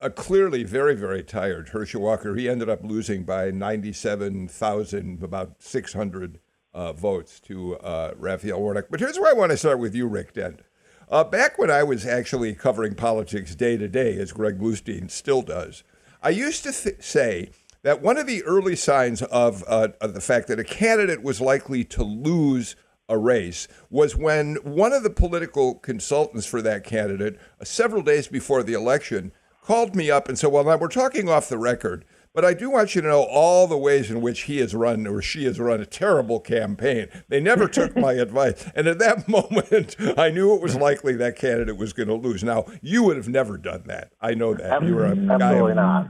[0.00, 2.34] a clearly very, very tired Herschel Walker.
[2.34, 6.40] He ended up losing by 97,000, about 600
[6.74, 8.86] uh, votes to uh, Raphael Warnock.
[8.90, 10.60] But here's where I want to start with you, Rick Dent.
[11.08, 15.42] Uh, back when I was actually covering politics day to day, as Greg Bluestein still
[15.42, 15.84] does,
[16.22, 17.50] I used to th- say
[17.82, 21.40] that one of the early signs of, uh, of the fact that a candidate was
[21.40, 22.74] likely to lose
[23.08, 28.26] a race was when one of the political consultants for that candidate, uh, several days
[28.26, 29.32] before the election,
[29.62, 32.68] called me up and said, Well, now we're talking off the record, but I do
[32.68, 35.60] want you to know all the ways in which he has run or she has
[35.60, 37.06] run a terrible campaign.
[37.28, 38.68] They never took my advice.
[38.74, 42.42] And at that moment, I knew it was likely that candidate was going to lose.
[42.42, 44.12] Now, you would have never done that.
[44.20, 44.66] I know that.
[44.66, 46.08] Absolutely, you were a absolutely not.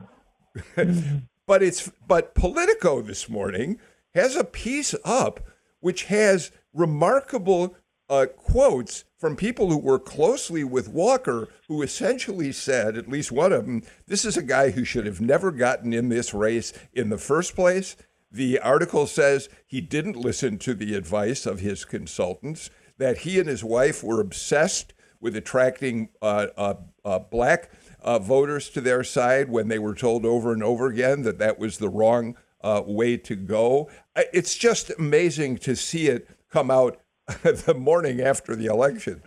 [1.46, 3.78] but it's but Politico this morning
[4.14, 5.40] has a piece up
[5.80, 7.76] which has remarkable
[8.08, 13.52] uh, quotes from people who work closely with Walker, who essentially said, at least one
[13.52, 17.08] of them, this is a guy who should have never gotten in this race in
[17.08, 17.96] the first place.
[18.30, 23.48] The article says he didn't listen to the advice of his consultants, that he and
[23.48, 27.70] his wife were obsessed with attracting uh, uh, uh black
[28.02, 31.58] uh, voters to their side when they were told over and over again that that
[31.58, 33.88] was the wrong uh, way to go.
[34.14, 37.00] It's just amazing to see it come out
[37.42, 39.22] the morning after the election.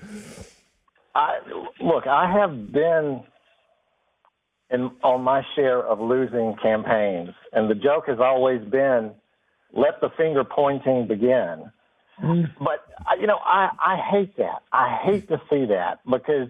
[1.15, 1.37] I,
[1.81, 3.23] look, I have been
[4.69, 9.11] in, on my share of losing campaigns, and the joke has always been,
[9.73, 11.71] "Let the finger pointing begin."
[12.23, 12.51] Mm.
[12.59, 12.85] But
[13.19, 14.61] you know, I, I hate that.
[14.71, 16.49] I hate to see that because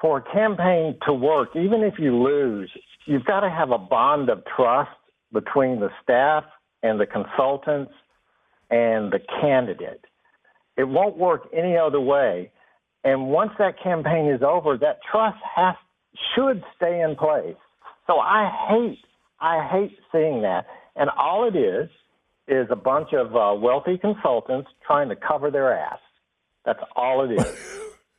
[0.00, 2.70] for a campaign to work, even if you lose,
[3.06, 4.90] you've got to have a bond of trust
[5.32, 6.44] between the staff
[6.82, 7.92] and the consultants
[8.70, 10.04] and the candidate.
[10.76, 12.50] It won't work any other way.
[13.04, 15.74] And once that campaign is over, that trust has
[16.34, 17.56] should stay in place.
[18.06, 18.98] So I hate
[19.40, 20.66] I hate seeing that.
[20.94, 21.90] And all it is
[22.46, 25.98] is a bunch of uh, wealthy consultants trying to cover their ass.
[26.64, 27.56] That's all it is.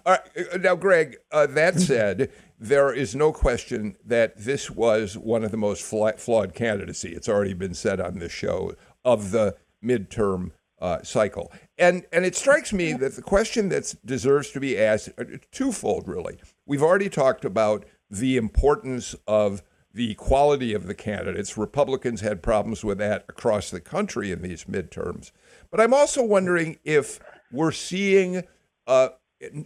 [0.07, 0.61] all right.
[0.61, 5.57] Now, Greg, uh, that said, there is no question that this was one of the
[5.57, 7.13] most flawed candidacy.
[7.13, 11.51] It's already been said on this show of the midterm uh, cycle.
[11.79, 16.09] And and it strikes me that the question that deserves to be asked uh, twofold
[16.09, 16.39] really.
[16.67, 19.63] We've already talked about the importance of
[19.95, 21.57] the quality of the candidates.
[21.57, 25.31] Republicans had problems with that across the country in these midterms.
[25.71, 27.21] But I'm also wondering if
[27.53, 28.43] we're seeing
[28.87, 29.11] uh,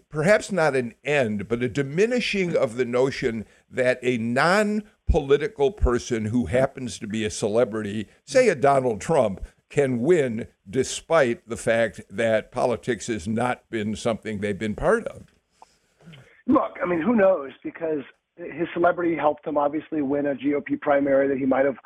[0.08, 6.26] perhaps not an end, but a diminishing of the notion that a non political person
[6.26, 9.40] who happens to be a celebrity, say a Donald Trump,
[9.76, 15.34] can win despite the fact that politics has not been something they've been part of?
[16.46, 17.50] Look, I mean, who knows?
[17.62, 18.00] Because
[18.38, 21.76] his celebrity helped him obviously win a GOP primary that he might have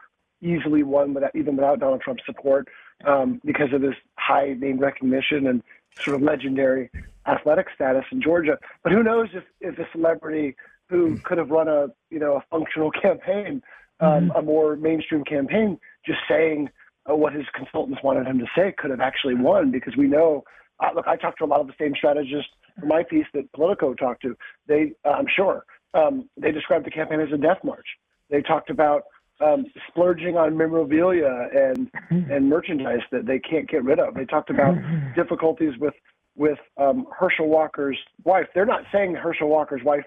[0.40, 2.68] easily won without even without Donald Trump's support.
[3.06, 5.60] um, because of his high name recognition and
[6.00, 6.90] sort of legendary
[7.26, 8.56] athletic status in Georgia.
[8.84, 10.54] But who knows if, if a celebrity
[10.88, 13.62] who could have run a you know a functional campaign,
[13.98, 14.36] um, mm-hmm.
[14.36, 16.68] a more mainstream campaign, just saying
[17.06, 20.44] what his consultants wanted him to say could have actually won because we know.
[20.78, 23.50] Uh, look, I talked to a lot of the same strategists for my piece that
[23.52, 24.36] Politico talked to.
[24.66, 27.86] They, uh, I'm sure, um, they described the campaign as a death march.
[28.30, 29.04] They talked about
[29.40, 34.14] um, splurging on memorabilia and and merchandise that they can't get rid of.
[34.14, 34.74] They talked about
[35.16, 35.94] difficulties with
[36.36, 38.46] with um, Herschel Walker's wife.
[38.54, 40.04] They're not saying Herschel Walker's wife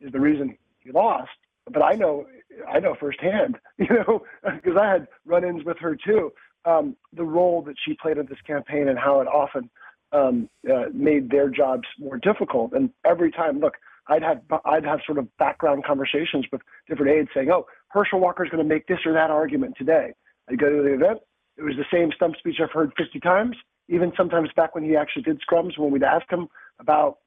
[0.00, 1.30] is the reason he lost,
[1.70, 2.26] but I know
[2.68, 6.32] I know firsthand, you know, because I had run-ins with her too.
[6.64, 9.70] Um, the role that she played in this campaign and how it often
[10.12, 12.72] um, uh, made their jobs more difficult.
[12.72, 13.74] And every time, look,
[14.08, 18.50] I'd have I'd have sort of background conversations with different aides saying, "Oh, Herschel Walker's
[18.50, 20.12] going to make this or that argument today."
[20.48, 21.20] I'd go to the event.
[21.56, 23.56] It was the same stump speech I've heard 50 times.
[23.88, 26.48] Even sometimes back when he actually did scrums, when we'd ask him
[26.78, 27.18] about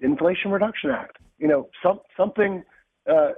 [0.00, 2.62] Inflation Reduction Act, you know, some something
[3.10, 3.30] uh,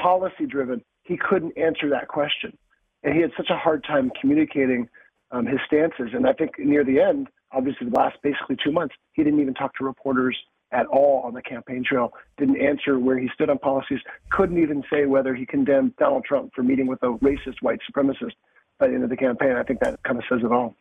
[0.00, 2.56] policy driven, he couldn't answer that question,
[3.02, 4.88] and he had such a hard time communicating
[5.30, 6.10] um, his stances.
[6.14, 9.54] And I think near the end, obviously the last basically two months, he didn't even
[9.54, 10.36] talk to reporters
[10.70, 14.84] at all on the campaign trail, didn't answer where he stood on policies, couldn't even
[14.92, 18.32] say whether he condemned Donald Trump for meeting with a racist white supremacist
[18.78, 19.52] by the end of the campaign.
[19.52, 20.76] I think that kind of says it all.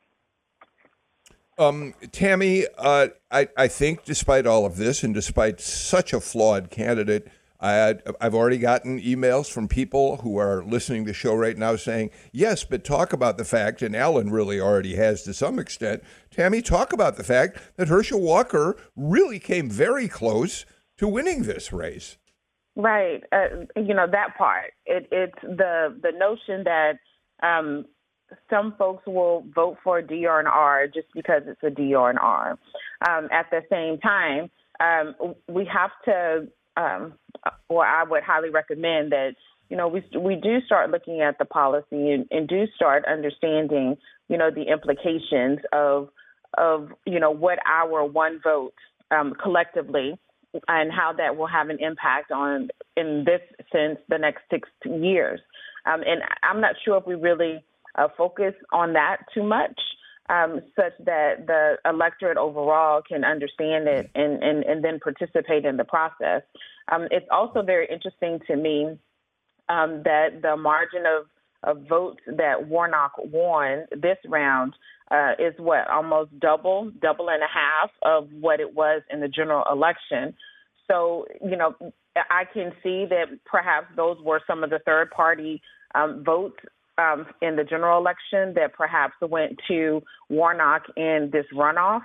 [1.58, 6.70] Um, Tammy, uh, I, I think despite all of this and despite such a flawed
[6.70, 7.28] candidate,
[7.60, 11.76] I, I've already gotten emails from people who are listening to the show right now
[11.76, 16.04] saying, yes, but talk about the fact, and Alan really already has to some extent.
[16.30, 20.66] Tammy, talk about the fact that Herschel Walker really came very close
[20.98, 22.18] to winning this race.
[22.76, 23.24] Right.
[23.32, 24.74] Uh, you know, that part.
[24.86, 27.00] It, it's the, the notion that
[27.42, 27.86] um,
[28.52, 31.96] some folks will vote for a D or an R just because it's a D
[31.96, 32.52] or an R.
[33.10, 37.14] Um, at the same time, um, we have to um,
[37.68, 39.36] or I would highly recommend that
[39.70, 43.98] you know we we do start looking at the policy and, and do start understanding
[44.30, 46.10] you know the implications of
[46.58, 48.74] of you know what our one vote
[49.12, 50.18] um, collectively
[50.68, 55.40] and how that will have an impact on in this sense the next six years.
[55.86, 57.64] Um, and I'm not sure if we really
[57.96, 59.80] uh, focus on that too much
[60.30, 65.78] um, such that the electorate overall can understand it and, and, and then participate in
[65.78, 66.42] the process.
[66.92, 68.98] Um, it's also very interesting to me
[69.70, 71.28] um, that the margin of,
[71.64, 74.74] of votes that Warnock won this round
[75.12, 79.28] uh, is what almost double, double and a half of what it was in the
[79.28, 80.34] general election.
[80.90, 81.76] So, you know,
[82.16, 85.62] I can see that perhaps those were some of the third party
[85.96, 86.58] um, votes
[86.98, 92.02] um, in the general election that perhaps went to Warnock in this runoff.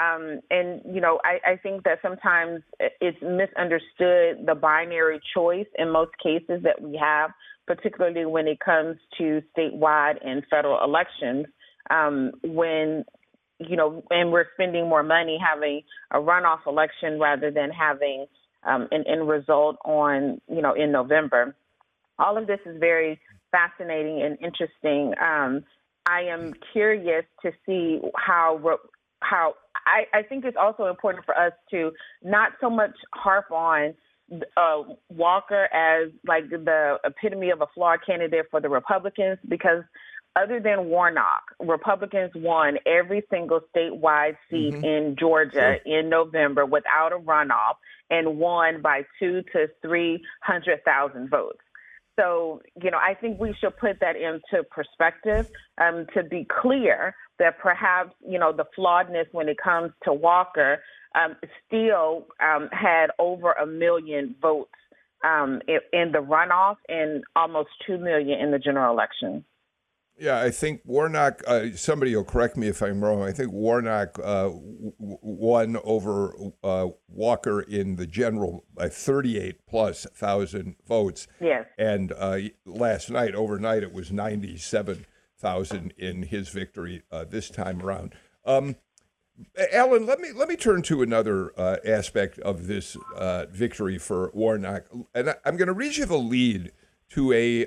[0.00, 2.60] Um, and, you know, I, I think that sometimes
[3.00, 7.30] it's misunderstood the binary choice in most cases that we have,
[7.66, 11.46] particularly when it comes to statewide and federal elections.
[11.88, 13.04] Um, when,
[13.58, 15.80] you know, and we're spending more money having
[16.10, 18.26] a runoff election rather than having
[18.64, 21.56] um, an end result on, you know, in November.
[22.18, 23.18] All of this is very
[23.56, 25.14] fascinating and interesting.
[25.22, 25.64] Um,
[26.06, 28.78] I am curious to see how
[29.20, 29.54] how
[29.86, 31.92] I, I think it's also important for us to
[32.22, 33.94] not so much harp on
[34.56, 39.82] uh, Walker as like the epitome of a flawed candidate for the Republicans because
[40.36, 44.84] other than Warnock, Republicans won every single statewide seat mm-hmm.
[44.84, 47.76] in Georgia in November without a runoff
[48.10, 51.58] and won by two to three hundred thousand votes.
[52.18, 55.48] So, you know, I think we should put that into perspective
[55.78, 60.82] um, to be clear that perhaps, you know, the flawedness when it comes to Walker
[61.14, 64.70] um, still um, had over a million votes
[65.24, 69.44] um, in the runoff and almost 2 million in the general election.
[70.18, 71.42] Yeah, I think Warnock.
[71.46, 73.22] Uh, somebody will correct me if I'm wrong.
[73.22, 80.06] I think Warnock uh, w- won over uh, Walker in the general by 38 plus
[80.14, 81.26] thousand votes.
[81.40, 81.66] Yes.
[81.76, 85.04] And uh, last night, overnight, it was 97
[85.38, 88.14] thousand in his victory uh, this time around.
[88.46, 88.76] Um,
[89.70, 92.96] Alan, let me let me turn to another uh, aspect of this
[93.50, 96.72] victory for Warnock, and I, am going to read you the lead
[97.10, 97.66] to a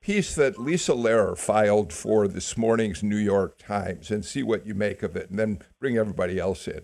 [0.00, 4.74] piece that Lisa Lerer filed for this morning's New York Times and see what you
[4.74, 6.82] make of it, and then bring everybody else in.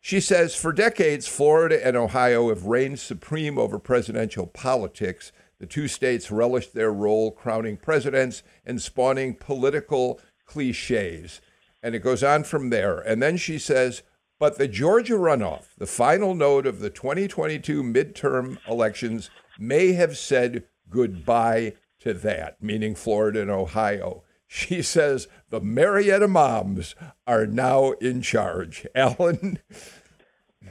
[0.00, 5.32] She says For decades, Florida and Ohio have reigned supreme over presidential politics.
[5.58, 11.40] The two states relished their role crowning presidents and spawning political cliches.
[11.82, 12.98] And it goes on from there.
[12.98, 14.02] And then she says,
[14.42, 20.64] but the Georgia runoff, the final node of the 2022 midterm elections, may have said
[20.90, 24.22] goodbye to that, meaning Florida and Ohio.
[24.46, 26.94] She says the Marietta moms
[27.26, 28.86] are now in charge.
[28.94, 29.58] Alan?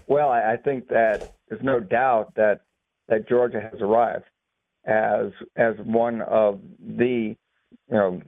[0.08, 2.62] Well, I think that there's no doubt that,
[3.08, 4.26] that Georgia has arrived
[4.86, 7.36] as as one of the
[7.88, 8.22] you know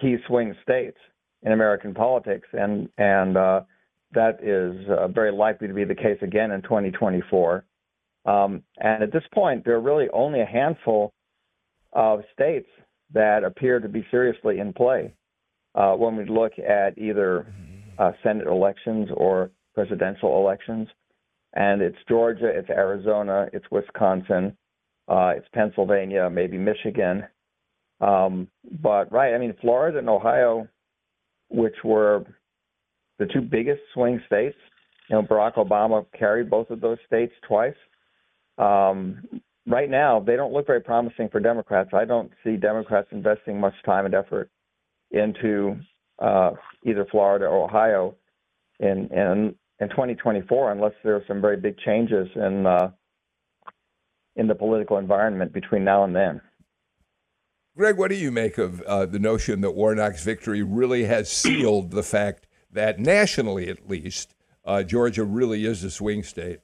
[0.00, 0.98] key swing states
[1.42, 3.60] in American politics, and and uh,
[4.12, 7.64] that is uh, very likely to be the case again in 2024.
[8.24, 11.12] Um, and at this point, there are really only a handful
[11.92, 12.68] of states
[13.12, 15.12] that appear to be seriously in play
[15.74, 17.46] uh, when we look at either
[17.98, 20.88] uh, Senate elections or presidential elections.
[21.54, 24.56] And it's Georgia, it's Arizona, it's Wisconsin,
[25.08, 27.24] uh, it's Pennsylvania, maybe Michigan.
[28.00, 28.48] Um,
[28.82, 30.68] but right, I mean, Florida and Ohio,
[31.48, 32.24] which were
[33.18, 34.56] the two biggest swing states,
[35.08, 37.76] you know, Barack Obama carried both of those states twice.
[38.58, 41.90] Um, right now, they don't look very promising for Democrats.
[41.92, 44.50] I don't see Democrats investing much time and effort
[45.10, 45.76] into
[46.18, 46.52] uh,
[46.84, 48.14] either Florida or Ohio
[48.80, 52.90] in in in 2024, unless there are some very big changes in uh,
[54.36, 56.40] in the political environment between now and then.
[57.76, 61.90] Greg, what do you make of uh, the notion that Warnock's victory really has sealed
[61.90, 66.60] the fact that nationally, at least, uh, Georgia really is a swing state?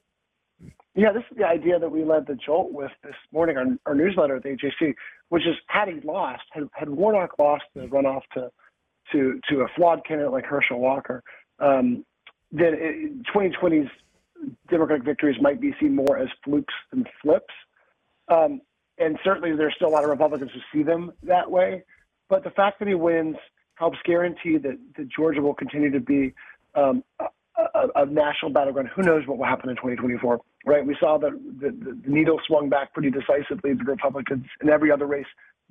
[0.94, 3.94] Yeah, this is the idea that we led the jolt with this morning on our
[3.94, 4.94] newsletter at the AJC,
[5.30, 8.50] which is had he lost, had, had Warnock lost the runoff to
[9.12, 11.22] to to a flawed candidate like Herschel Walker,
[11.58, 12.04] um,
[12.52, 13.90] then it, 2020's
[14.68, 17.54] Democratic victories might be seen more as flukes than flips.
[18.28, 18.60] Um,
[18.98, 21.84] and certainly there's still a lot of Republicans who see them that way.
[22.28, 23.36] But the fact that he wins
[23.74, 26.34] helps guarantee that, that Georgia will continue to be
[26.74, 28.88] um, a, a, national battleground.
[28.94, 30.84] Who knows what will happen in 2024, right?
[30.86, 35.06] We saw that the, the, needle swung back pretty decisively the Republicans in every other
[35.06, 35.26] race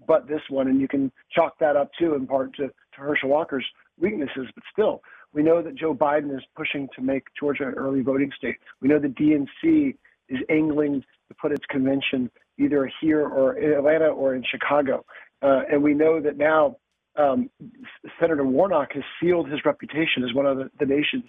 [0.07, 3.29] but this one, and you can chalk that up too in part to, to Herschel
[3.29, 3.65] Walker's
[3.99, 4.47] weaknesses.
[4.55, 5.01] But still,
[5.33, 8.55] we know that Joe Biden is pushing to make Georgia an early voting state.
[8.81, 9.95] We know the DNC
[10.29, 15.05] is angling to put its convention either here or in Atlanta or in Chicago.
[15.41, 16.75] Uh, and we know that now
[17.17, 17.49] um,
[18.19, 21.25] Senator Warnock has sealed his reputation as one of the, the nation's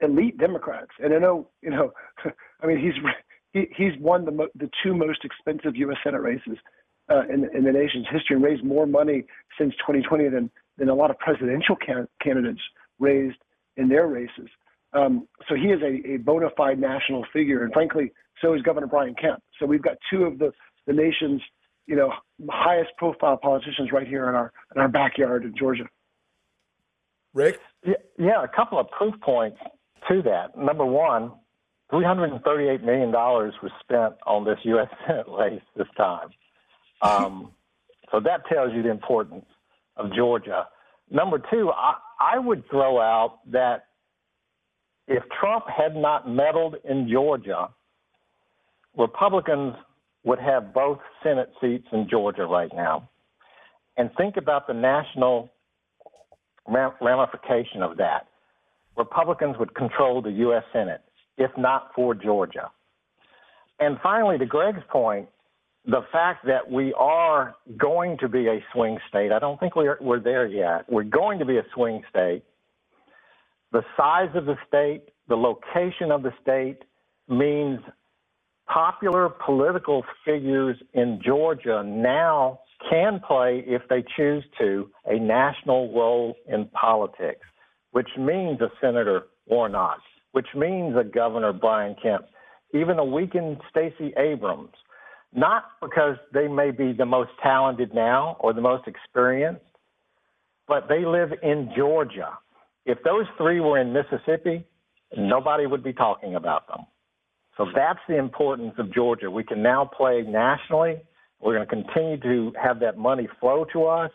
[0.00, 0.90] elite Democrats.
[1.02, 1.92] And I know, you know,
[2.62, 2.94] I mean, he's
[3.52, 5.98] he, he's won the mo- the two most expensive U.S.
[6.02, 6.58] Senate races
[7.10, 9.24] uh, in, in the nation's history and raised more money
[9.58, 12.60] since 2020 than than a lot of presidential can- candidates
[12.98, 13.36] raised
[13.76, 14.48] in their races.
[14.92, 18.86] Um, so he is a, a bona fide national figure, and frankly, so is Governor
[18.86, 19.42] Brian Kemp.
[19.58, 20.52] So we've got two of the
[20.86, 21.40] the nation's
[21.86, 22.12] you know
[22.50, 25.84] highest profile politicians right here in our in our backyard in Georgia.
[27.32, 29.58] Rick, yeah, yeah, a couple of proof points
[30.08, 30.56] to that.
[30.56, 31.32] Number one,
[31.90, 34.88] three hundred and thirty-eight million dollars was spent on this U.S.
[35.06, 36.28] Senate race this time.
[37.02, 37.52] Um,
[38.10, 39.44] so that tells you the importance
[39.96, 40.66] of Georgia.
[41.10, 43.86] Number two, I, I would throw out that
[45.06, 47.68] if Trump had not meddled in Georgia,
[48.96, 49.74] Republicans
[50.24, 53.08] would have both Senate seats in Georgia right now.
[53.96, 55.52] And think about the national
[56.66, 58.26] ramification of that.
[58.96, 60.64] Republicans would control the U.S.
[60.72, 61.02] Senate,
[61.36, 62.70] if not for Georgia.
[63.80, 65.28] And finally, to Greg's point,
[65.86, 69.98] the fact that we are going to be a swing state, I don't think we're,
[70.00, 70.90] we're there yet.
[70.90, 72.42] We're going to be a swing state.
[73.72, 76.78] The size of the state, the location of the state
[77.28, 77.80] means
[78.66, 86.34] popular political figures in Georgia now can play, if they choose to, a national role
[86.46, 87.46] in politics,
[87.94, 90.00] which means a Senator Warnock,
[90.32, 92.24] which means a Governor Brian Kemp,
[92.74, 94.72] even a weakened Stacey Abrams,
[95.32, 99.62] not because they may be the most talented now or the most experienced,
[100.66, 102.36] but they live in Georgia.
[102.84, 104.66] If those three were in Mississippi,
[105.16, 106.80] nobody would be talking about them.
[107.56, 109.30] So that's the importance of Georgia.
[109.30, 110.96] We can now play nationally.
[111.40, 114.10] We're going to continue to have that money flow to us,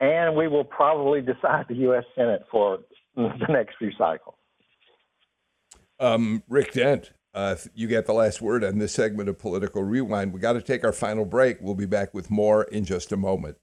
[0.00, 2.04] and we will probably decide the U.S.
[2.16, 2.78] Senate for
[3.40, 4.36] the next few cycles.
[5.98, 10.32] Um, Rick Dent, uh, you get the last word on this segment of Political Rewind.
[10.32, 11.58] We got to take our final break.
[11.60, 13.58] We'll be back with more in just a moment.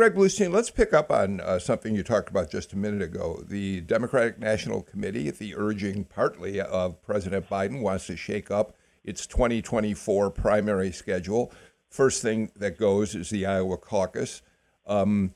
[0.00, 3.44] Greg Bluestein, let's pick up on uh, something you talked about just a minute ago.
[3.46, 8.74] The Democratic National Committee, at the urging partly of President Biden, wants to shake up
[9.04, 11.52] its 2024 primary schedule.
[11.88, 14.42] First thing that goes is the Iowa caucus.
[14.86, 15.34] Um,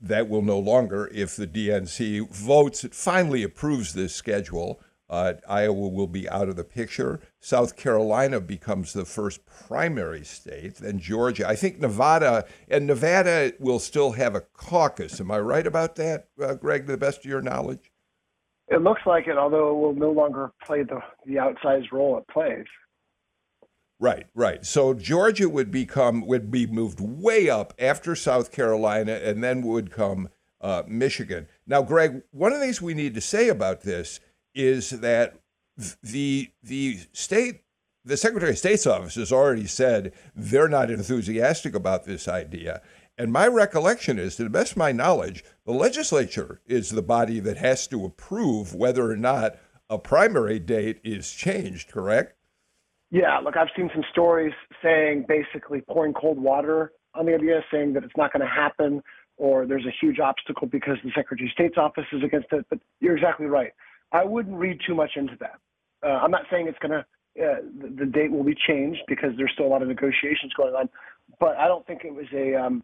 [0.00, 4.80] that will no longer, if the DNC votes, it finally approves this schedule.
[5.08, 7.20] Uh, Iowa will be out of the picture.
[7.38, 10.76] South Carolina becomes the first primary state.
[10.76, 11.48] Then Georgia.
[11.48, 15.20] I think Nevada and Nevada will still have a caucus.
[15.20, 16.86] Am I right about that, uh, Greg?
[16.86, 17.92] To the best of your knowledge.
[18.68, 22.26] It looks like it, although it will no longer play the the outsized role it
[22.26, 22.66] plays.
[23.98, 24.64] Right, right.
[24.64, 29.90] So Georgia would become would be moved way up after South Carolina, and then would
[29.90, 30.28] come
[30.60, 31.46] uh, Michigan.
[31.66, 34.20] Now, Greg, one of the things we need to say about this
[34.54, 35.40] is that
[36.02, 37.62] the the state
[38.04, 42.80] the Secretary of State's office has already said they're not enthusiastic about this idea.
[43.18, 47.40] And my recollection is, to the best of my knowledge, the legislature is the body
[47.40, 49.56] that has to approve whether or not
[49.90, 52.36] a primary date is changed, correct?
[53.10, 54.52] Yeah, look, I've seen some stories
[54.82, 59.02] saying basically pouring cold water on the idea, saying that it's not going to happen
[59.38, 62.64] or there's a huge obstacle because the Secretary of State's office is against it.
[62.70, 63.72] But you're exactly right.
[64.12, 65.58] I wouldn't read too much into that.
[66.02, 66.98] Uh, I'm not saying it's going to,
[67.42, 70.74] uh, the, the, date will be changed because there's still a lot of negotiations going
[70.74, 70.88] on,
[71.38, 72.82] but I don't think it was a, um,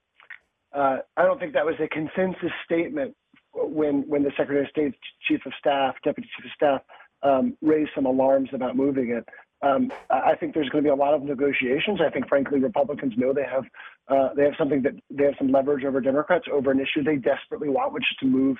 [0.74, 3.14] uh, I don't think that was a consensus statement
[3.54, 4.96] when when the Secretary of State's
[5.28, 6.80] Chief of Staff, Deputy Chief of Staff,
[7.22, 9.26] um, raised some alarms about moving it.
[9.62, 12.00] Um, I think there's going to be a lot of negotiations.
[12.04, 13.64] I think, frankly, Republicans know they have
[14.08, 17.16] uh, they have something that they have some leverage over Democrats over an issue they
[17.16, 18.56] desperately want, which is to move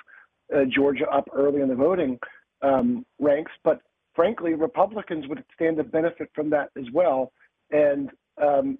[0.55, 2.17] uh, Georgia up early in the voting
[2.61, 3.51] um, ranks.
[3.65, 3.81] But
[4.15, 7.33] frankly, Republicans would stand to benefit from that as well,
[7.71, 8.09] and
[8.41, 8.77] um,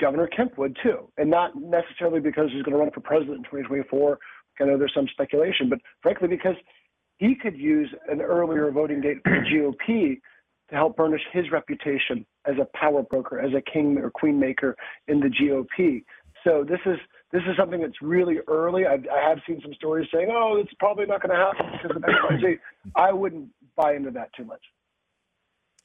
[0.00, 3.44] Governor Kemp would too, and not necessarily because he's going to run for president in
[3.44, 4.18] 2024.
[4.58, 6.56] I know there's some speculation, but frankly, because
[7.18, 10.18] he could use an earlier voting date for the GOP
[10.70, 14.76] to help burnish his reputation as a power broker, as a king or queen maker
[15.08, 16.04] in the GOP.
[16.44, 16.98] So this is
[17.32, 18.86] this is something that's really early.
[18.86, 21.96] I, I have seen some stories saying, "Oh, it's probably not going to happen because
[21.96, 22.56] of X, Y, Z."
[22.94, 24.62] I wouldn't buy into that too much.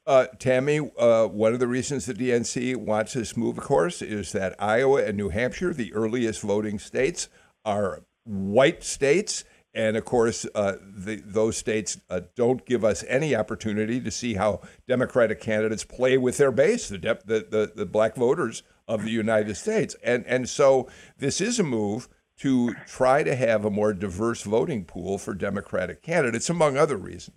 [0.04, 4.32] Uh, Tammy, uh, one of the reasons the DNC wants this move, of course, is
[4.32, 7.28] that Iowa and New Hampshire, the earliest voting states,
[7.64, 9.44] are white states.
[9.74, 14.34] And of course, uh, the, those states uh, don't give us any opportunity to see
[14.34, 19.04] how Democratic candidates play with their base, the, de- the, the, the black voters of
[19.04, 19.96] the United States.
[20.02, 22.08] And, and so this is a move
[22.38, 27.36] to try to have a more diverse voting pool for Democratic candidates, among other reasons.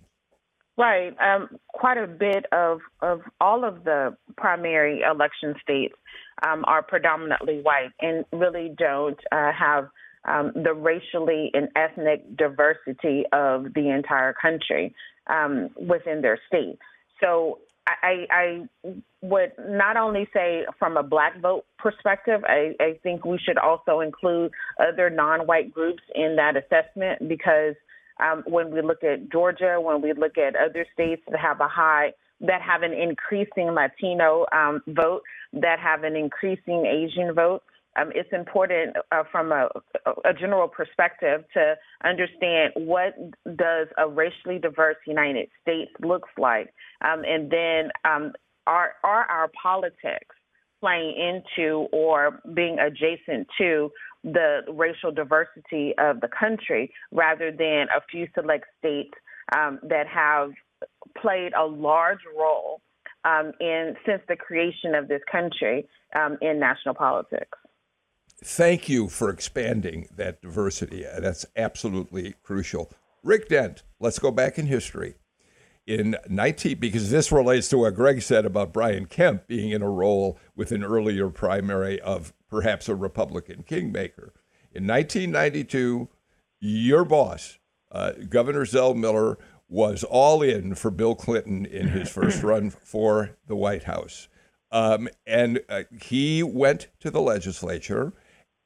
[0.76, 1.16] Right.
[1.20, 5.94] Um, quite a bit of, of all of the primary election states
[6.46, 9.88] um, are predominantly white and really don't uh, have
[10.26, 14.94] um, the racially and ethnic diversity of the entire country
[15.28, 16.78] um, within their state.
[17.22, 18.68] So I, I
[19.22, 24.00] would not only say from a black vote perspective, I, I think we should also
[24.00, 24.50] include
[24.80, 27.74] other non white groups in that assessment because
[28.18, 31.68] um, when we look at Georgia, when we look at other states that have a
[31.68, 35.22] high, that have an increasing Latino um, vote,
[35.52, 37.62] that have an increasing Asian vote,
[37.98, 39.68] um, it's important uh, from a,
[40.24, 41.74] a, general perspective to
[42.04, 43.14] understand what
[43.56, 46.72] does a racially diverse United States looks like,
[47.02, 48.32] um, and then um,
[48.66, 50.34] are are our politics
[50.80, 53.90] playing into or being adjacent to
[54.24, 59.14] the racial diversity of the country rather than a few select states
[59.56, 60.50] um, that have
[61.20, 62.80] played a large role
[63.24, 67.58] um, in since the creation of this country um, in national politics.
[68.44, 71.04] Thank you for expanding that diversity.
[71.18, 72.92] That's absolutely crucial.
[73.22, 75.14] Rick Dent, let's go back in history.
[75.86, 79.88] In 19, because this relates to what Greg said about Brian Kemp being in a
[79.88, 84.34] role with an earlier primary of perhaps a Republican kingmaker.
[84.72, 86.08] In 1992,
[86.60, 87.58] your boss,
[87.92, 93.36] uh, Governor Zell Miller, was all in for Bill Clinton in his first run for
[93.46, 94.28] the White House.
[94.70, 98.12] Um, and uh, he went to the legislature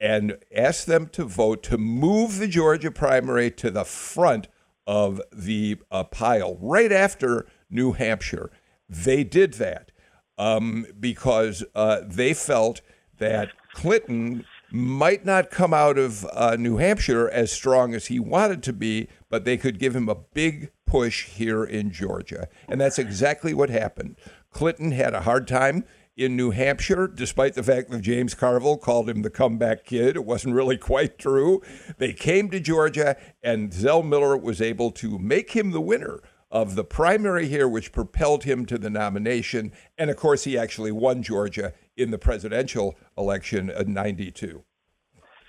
[0.01, 4.49] and asked them to vote to move the Georgia primary to the front
[4.87, 8.51] of the uh, pile right after New Hampshire.
[8.89, 9.93] They did that
[10.39, 12.81] um, because uh, they felt
[13.19, 18.63] that Clinton might not come out of uh, New Hampshire as strong as he wanted
[18.65, 22.49] to be, but they could give him a big push here in Georgia.
[22.69, 24.17] And that's exactly what happened.
[24.51, 25.85] Clinton had a hard time
[26.17, 30.17] in New Hampshire, despite the fact that James Carville called him the comeback kid.
[30.17, 31.63] It wasn't really quite true.
[31.99, 36.75] They came to Georgia, and Zell Miller was able to make him the winner of
[36.75, 39.73] the primary here, which propelled him to the nomination.
[39.97, 44.65] And of course, he actually won Georgia in the presidential election in 92.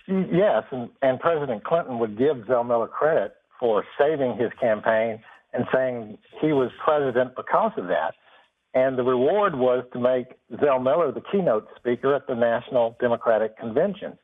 [0.07, 5.21] Yes, and, and President Clinton would give Zell Miller credit for saving his campaign
[5.53, 8.13] and saying he was president because of that.
[8.73, 10.27] And the reward was to make
[10.63, 14.17] Zell Miller the keynote speaker at the National Democratic Convention.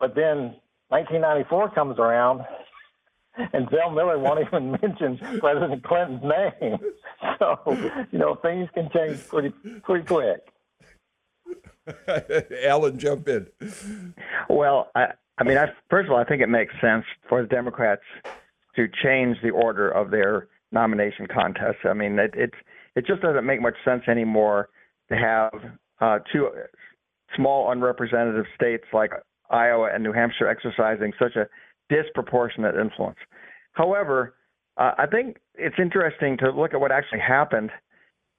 [0.00, 0.56] But then
[0.88, 2.44] 1994 comes around,
[3.52, 6.78] and Zell Miller won't even mention President Clinton's name.
[7.38, 7.58] So,
[8.12, 9.50] you know, things can change pretty
[9.82, 10.40] pretty quick.
[12.64, 13.46] Alan, jump in.
[14.48, 17.48] Well, I, I mean, I, first of all, I think it makes sense for the
[17.48, 18.02] Democrats
[18.76, 21.84] to change the order of their nomination contests.
[21.84, 22.54] I mean, it it,
[22.96, 24.68] it just doesn't make much sense anymore
[25.08, 25.52] to have
[26.00, 26.48] uh, two
[27.36, 29.10] small unrepresentative states like
[29.50, 31.46] Iowa and New Hampshire exercising such a
[31.88, 33.18] disproportionate influence.
[33.72, 34.34] However,
[34.76, 37.70] uh, I think it's interesting to look at what actually happened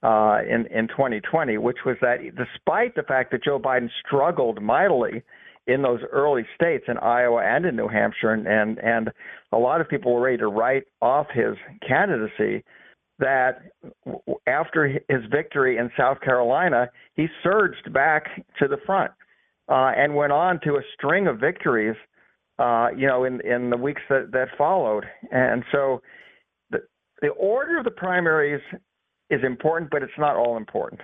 [0.04, 5.24] uh, in in 2020, which was that despite the fact that Joe Biden struggled mightily
[5.66, 9.10] in those early states in Iowa and in New Hampshire, and and, and
[9.52, 11.56] a lot of people were ready to write off his
[11.88, 12.64] candidacy.
[13.20, 13.62] That
[14.46, 18.26] after his victory in South Carolina, he surged back
[18.60, 19.12] to the front
[19.70, 21.96] uh, and went on to a string of victories,
[22.60, 25.06] uh, you know, in in the weeks that that followed.
[25.32, 26.02] And so,
[26.70, 26.80] the
[27.22, 28.62] the order of the primaries
[29.30, 31.02] is important, but it's not all important.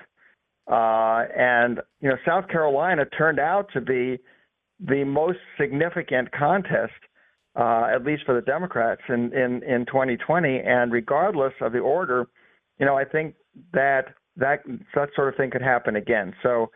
[0.71, 4.17] Uh, and you know, South Carolina turned out to be
[4.79, 6.93] the most significant contest,
[7.55, 10.59] uh, at least for the Democrats in, in, in 2020.
[10.59, 12.27] And regardless of the order,
[12.79, 13.35] you know, I think
[13.73, 14.05] that
[14.37, 14.63] that
[14.95, 16.33] that sort of thing could happen again.
[16.41, 16.71] So,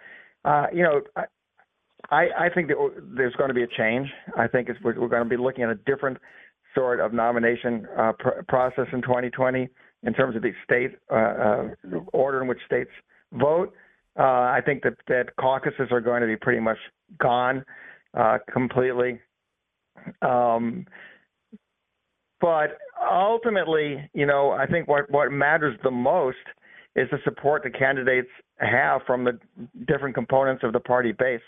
[0.45, 1.01] uh, you know,
[2.11, 2.77] I, I think that
[3.15, 4.07] there's going to be a change.
[4.37, 6.17] I think we're, going to be looking at a different
[6.75, 9.67] sort of nomination uh, pr- process in 2020
[10.03, 12.91] in terms of the state uh, uh, order in which states
[13.33, 13.73] vote.
[14.17, 16.77] Uh, I think that, that caucuses are going to be pretty much
[17.19, 17.63] gone
[18.51, 19.19] completely.
[20.21, 20.85] Um,
[22.39, 22.77] but
[23.11, 26.37] ultimately, you know, I think what, what matters the most
[26.95, 29.39] is the support the candidates have from the
[29.87, 31.41] different components of the party base.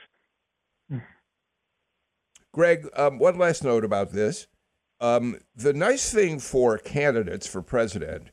[2.52, 4.47] Greg, um, one last note about this.
[5.00, 8.30] Um, the nice thing for candidates for president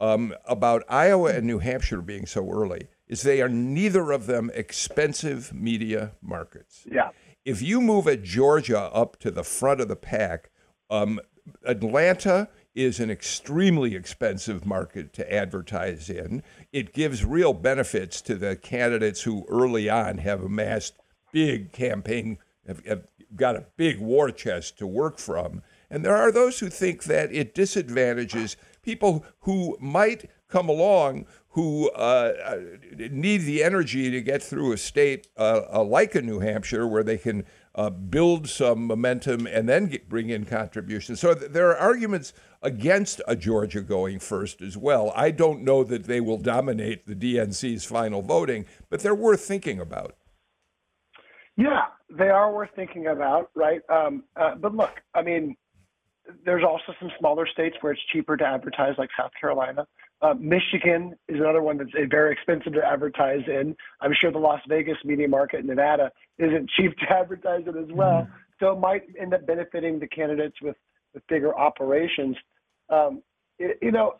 [0.00, 4.50] um, about Iowa and New Hampshire being so early is they are neither of them
[4.54, 6.86] expensive media markets.
[6.90, 7.10] Yeah.
[7.44, 10.50] If you move a Georgia up to the front of the pack,
[10.90, 11.20] um,
[11.64, 16.42] Atlanta is an extremely expensive market to advertise in.
[16.72, 20.94] It gives real benefits to the candidates who early on have amassed
[21.32, 25.62] big campaign, have, have got a big war chest to work from.
[25.90, 31.90] And there are those who think that it disadvantages people who might come along who
[31.90, 32.58] uh,
[33.10, 37.02] need the energy to get through a state uh, uh, like a New Hampshire where
[37.02, 37.44] they can
[37.74, 41.20] uh, build some momentum and then get, bring in contributions.
[41.20, 42.32] So th- there are arguments
[42.62, 45.12] against a Georgia going first as well.
[45.16, 49.80] I don't know that they will dominate the DNC's final voting, but they're worth thinking
[49.80, 50.14] about.
[51.56, 51.86] Yeah,
[52.16, 53.80] they are worth thinking about, right?
[53.90, 55.56] Um, uh, but look, I mean,
[56.44, 59.86] there's also some smaller states where it's cheaper to advertise, like South Carolina.
[60.22, 63.74] Uh, Michigan is another one that's very expensive to advertise in.
[64.00, 67.90] I'm sure the Las Vegas media market in Nevada isn't cheap to advertise in as
[67.90, 68.22] well.
[68.22, 68.32] Mm-hmm.
[68.60, 70.76] So it might end up benefiting the candidates with,
[71.14, 72.36] with bigger operations.
[72.90, 73.22] Um,
[73.58, 74.14] it, you know,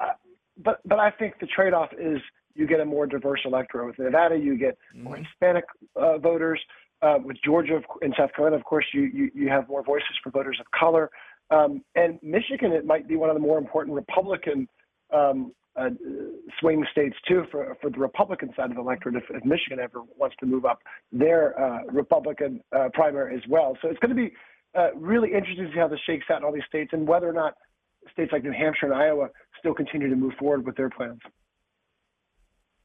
[0.63, 2.21] but but I think the trade-off is
[2.55, 3.87] you get a more diverse electorate.
[3.87, 5.25] With Nevada, you get more mm-hmm.
[5.25, 5.65] Hispanic
[5.97, 6.61] uh, voters.
[7.03, 10.29] Uh, with Georgia and South Carolina, of course, you, you, you have more voices for
[10.29, 11.11] voters of color.
[11.51, 14.69] Um, and Michigan, it might be one of the more important Republican
[15.11, 15.91] um, uh,
[16.59, 19.17] swing states too for for the Republican side of the electorate.
[19.17, 20.81] If, if Michigan ever wants to move up
[21.13, 24.33] their uh, Republican uh, primary as well, so it's going to be
[24.75, 27.29] uh, really interesting to see how this shakes out in all these states and whether
[27.29, 27.55] or not
[28.13, 31.21] states like New Hampshire and Iowa still continue to move forward with their plans.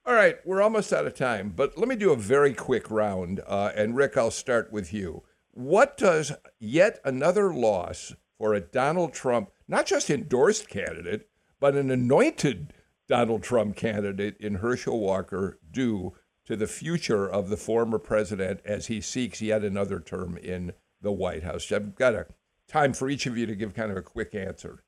[0.06, 3.42] All right, we're almost out of time, but let me do a very quick round.
[3.48, 5.24] Uh, and Rick, I'll start with you.
[5.50, 11.28] What does yet another loss for a Donald Trump, not just endorsed candidate,
[11.60, 12.74] but an anointed
[13.08, 16.14] Donald Trump candidate in Herschel Walker do
[16.46, 21.12] to the future of the former president as he seeks yet another term in the
[21.12, 21.72] White House?
[21.72, 22.28] I've got a
[22.68, 24.84] time for each of you to give kind of a quick answer.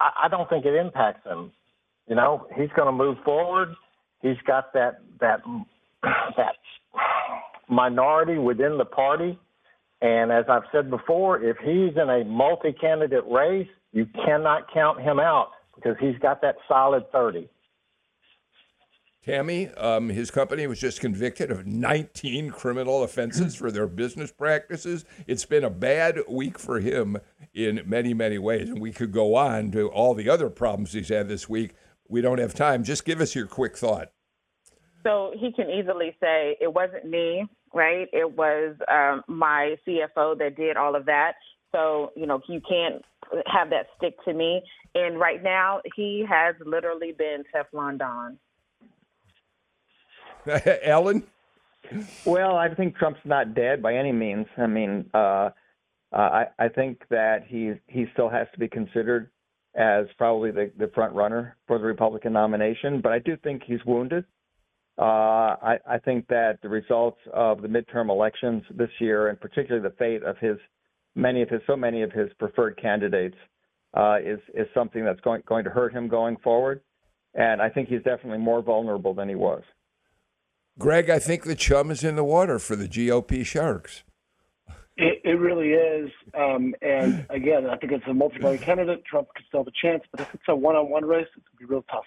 [0.00, 1.52] I don't think it impacts him.
[2.08, 3.74] You know, he's going to move forward.
[4.20, 5.40] He's got that that
[6.02, 6.56] that
[7.68, 9.38] minority within the party
[10.04, 15.00] and as I've said before, if he's in a multi candidate race, you cannot count
[15.00, 17.48] him out because he's got that solid 30.
[19.24, 25.06] Tammy, um, his company was just convicted of 19 criminal offenses for their business practices.
[25.26, 27.16] It's been a bad week for him
[27.54, 28.68] in many, many ways.
[28.68, 31.74] And we could go on to all the other problems he's had this week.
[32.06, 32.84] We don't have time.
[32.84, 34.12] Just give us your quick thought.
[35.04, 38.08] So he can easily say, it wasn't me, right?
[38.12, 41.32] It was um, my CFO that did all of that.
[41.72, 43.02] So, you know, you can't
[43.46, 44.62] have that stick to me.
[44.94, 48.38] And right now, he has literally been Teflon Don.
[50.84, 51.24] Alan?
[52.24, 54.46] Well, I think Trump's not dead by any means.
[54.56, 55.50] I mean, uh,
[56.12, 59.30] uh, I, I think that he he still has to be considered
[59.74, 63.84] as probably the, the front runner for the Republican nomination, but I do think he's
[63.84, 64.24] wounded.
[64.96, 69.82] Uh, I, I think that the results of the midterm elections this year, and particularly
[69.82, 70.56] the fate of his
[71.16, 73.36] many of his so many of his preferred candidates,
[73.94, 76.80] uh, is is something that's going going to hurt him going forward.
[77.34, 79.62] And I think he's definitely more vulnerable than he was.
[80.78, 84.04] Greg, I think the chum is in the water for the GOP Sharks.
[84.96, 86.10] It, it really is.
[86.38, 89.04] Um, and again, I think it's a multi-party candidate.
[89.04, 91.66] Trump could still have a chance, but if it's a one-on-one race, it's going to
[91.66, 92.04] be real tough.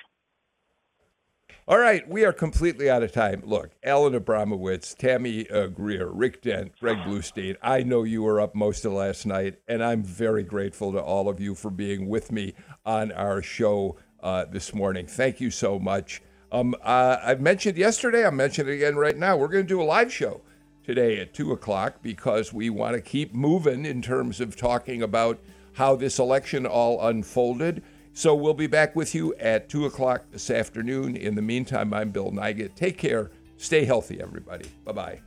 [1.70, 3.42] All right, we are completely out of time.
[3.46, 8.56] Look, Alan Abramowitz, Tammy uh, Greer, Rick Dent, Greg Bluestein, I know you were up
[8.56, 12.32] most of last night, and I'm very grateful to all of you for being with
[12.32, 12.54] me
[12.86, 15.08] on our show uh, this morning.
[15.08, 16.22] Thank you so much.
[16.54, 19.36] Um, uh, I've mentioned yesterday, I'm mentioning it again right now.
[19.36, 20.40] We're going to do a live show
[20.86, 25.38] today at 2 o'clock because we want to keep moving in terms of talking about
[25.74, 27.84] how this election all unfolded.
[28.18, 31.16] So we'll be back with you at 2 o'clock this afternoon.
[31.16, 32.74] In the meantime, I'm Bill Nigut.
[32.74, 33.30] Take care.
[33.58, 34.66] Stay healthy, everybody.
[34.84, 35.22] Bye bye.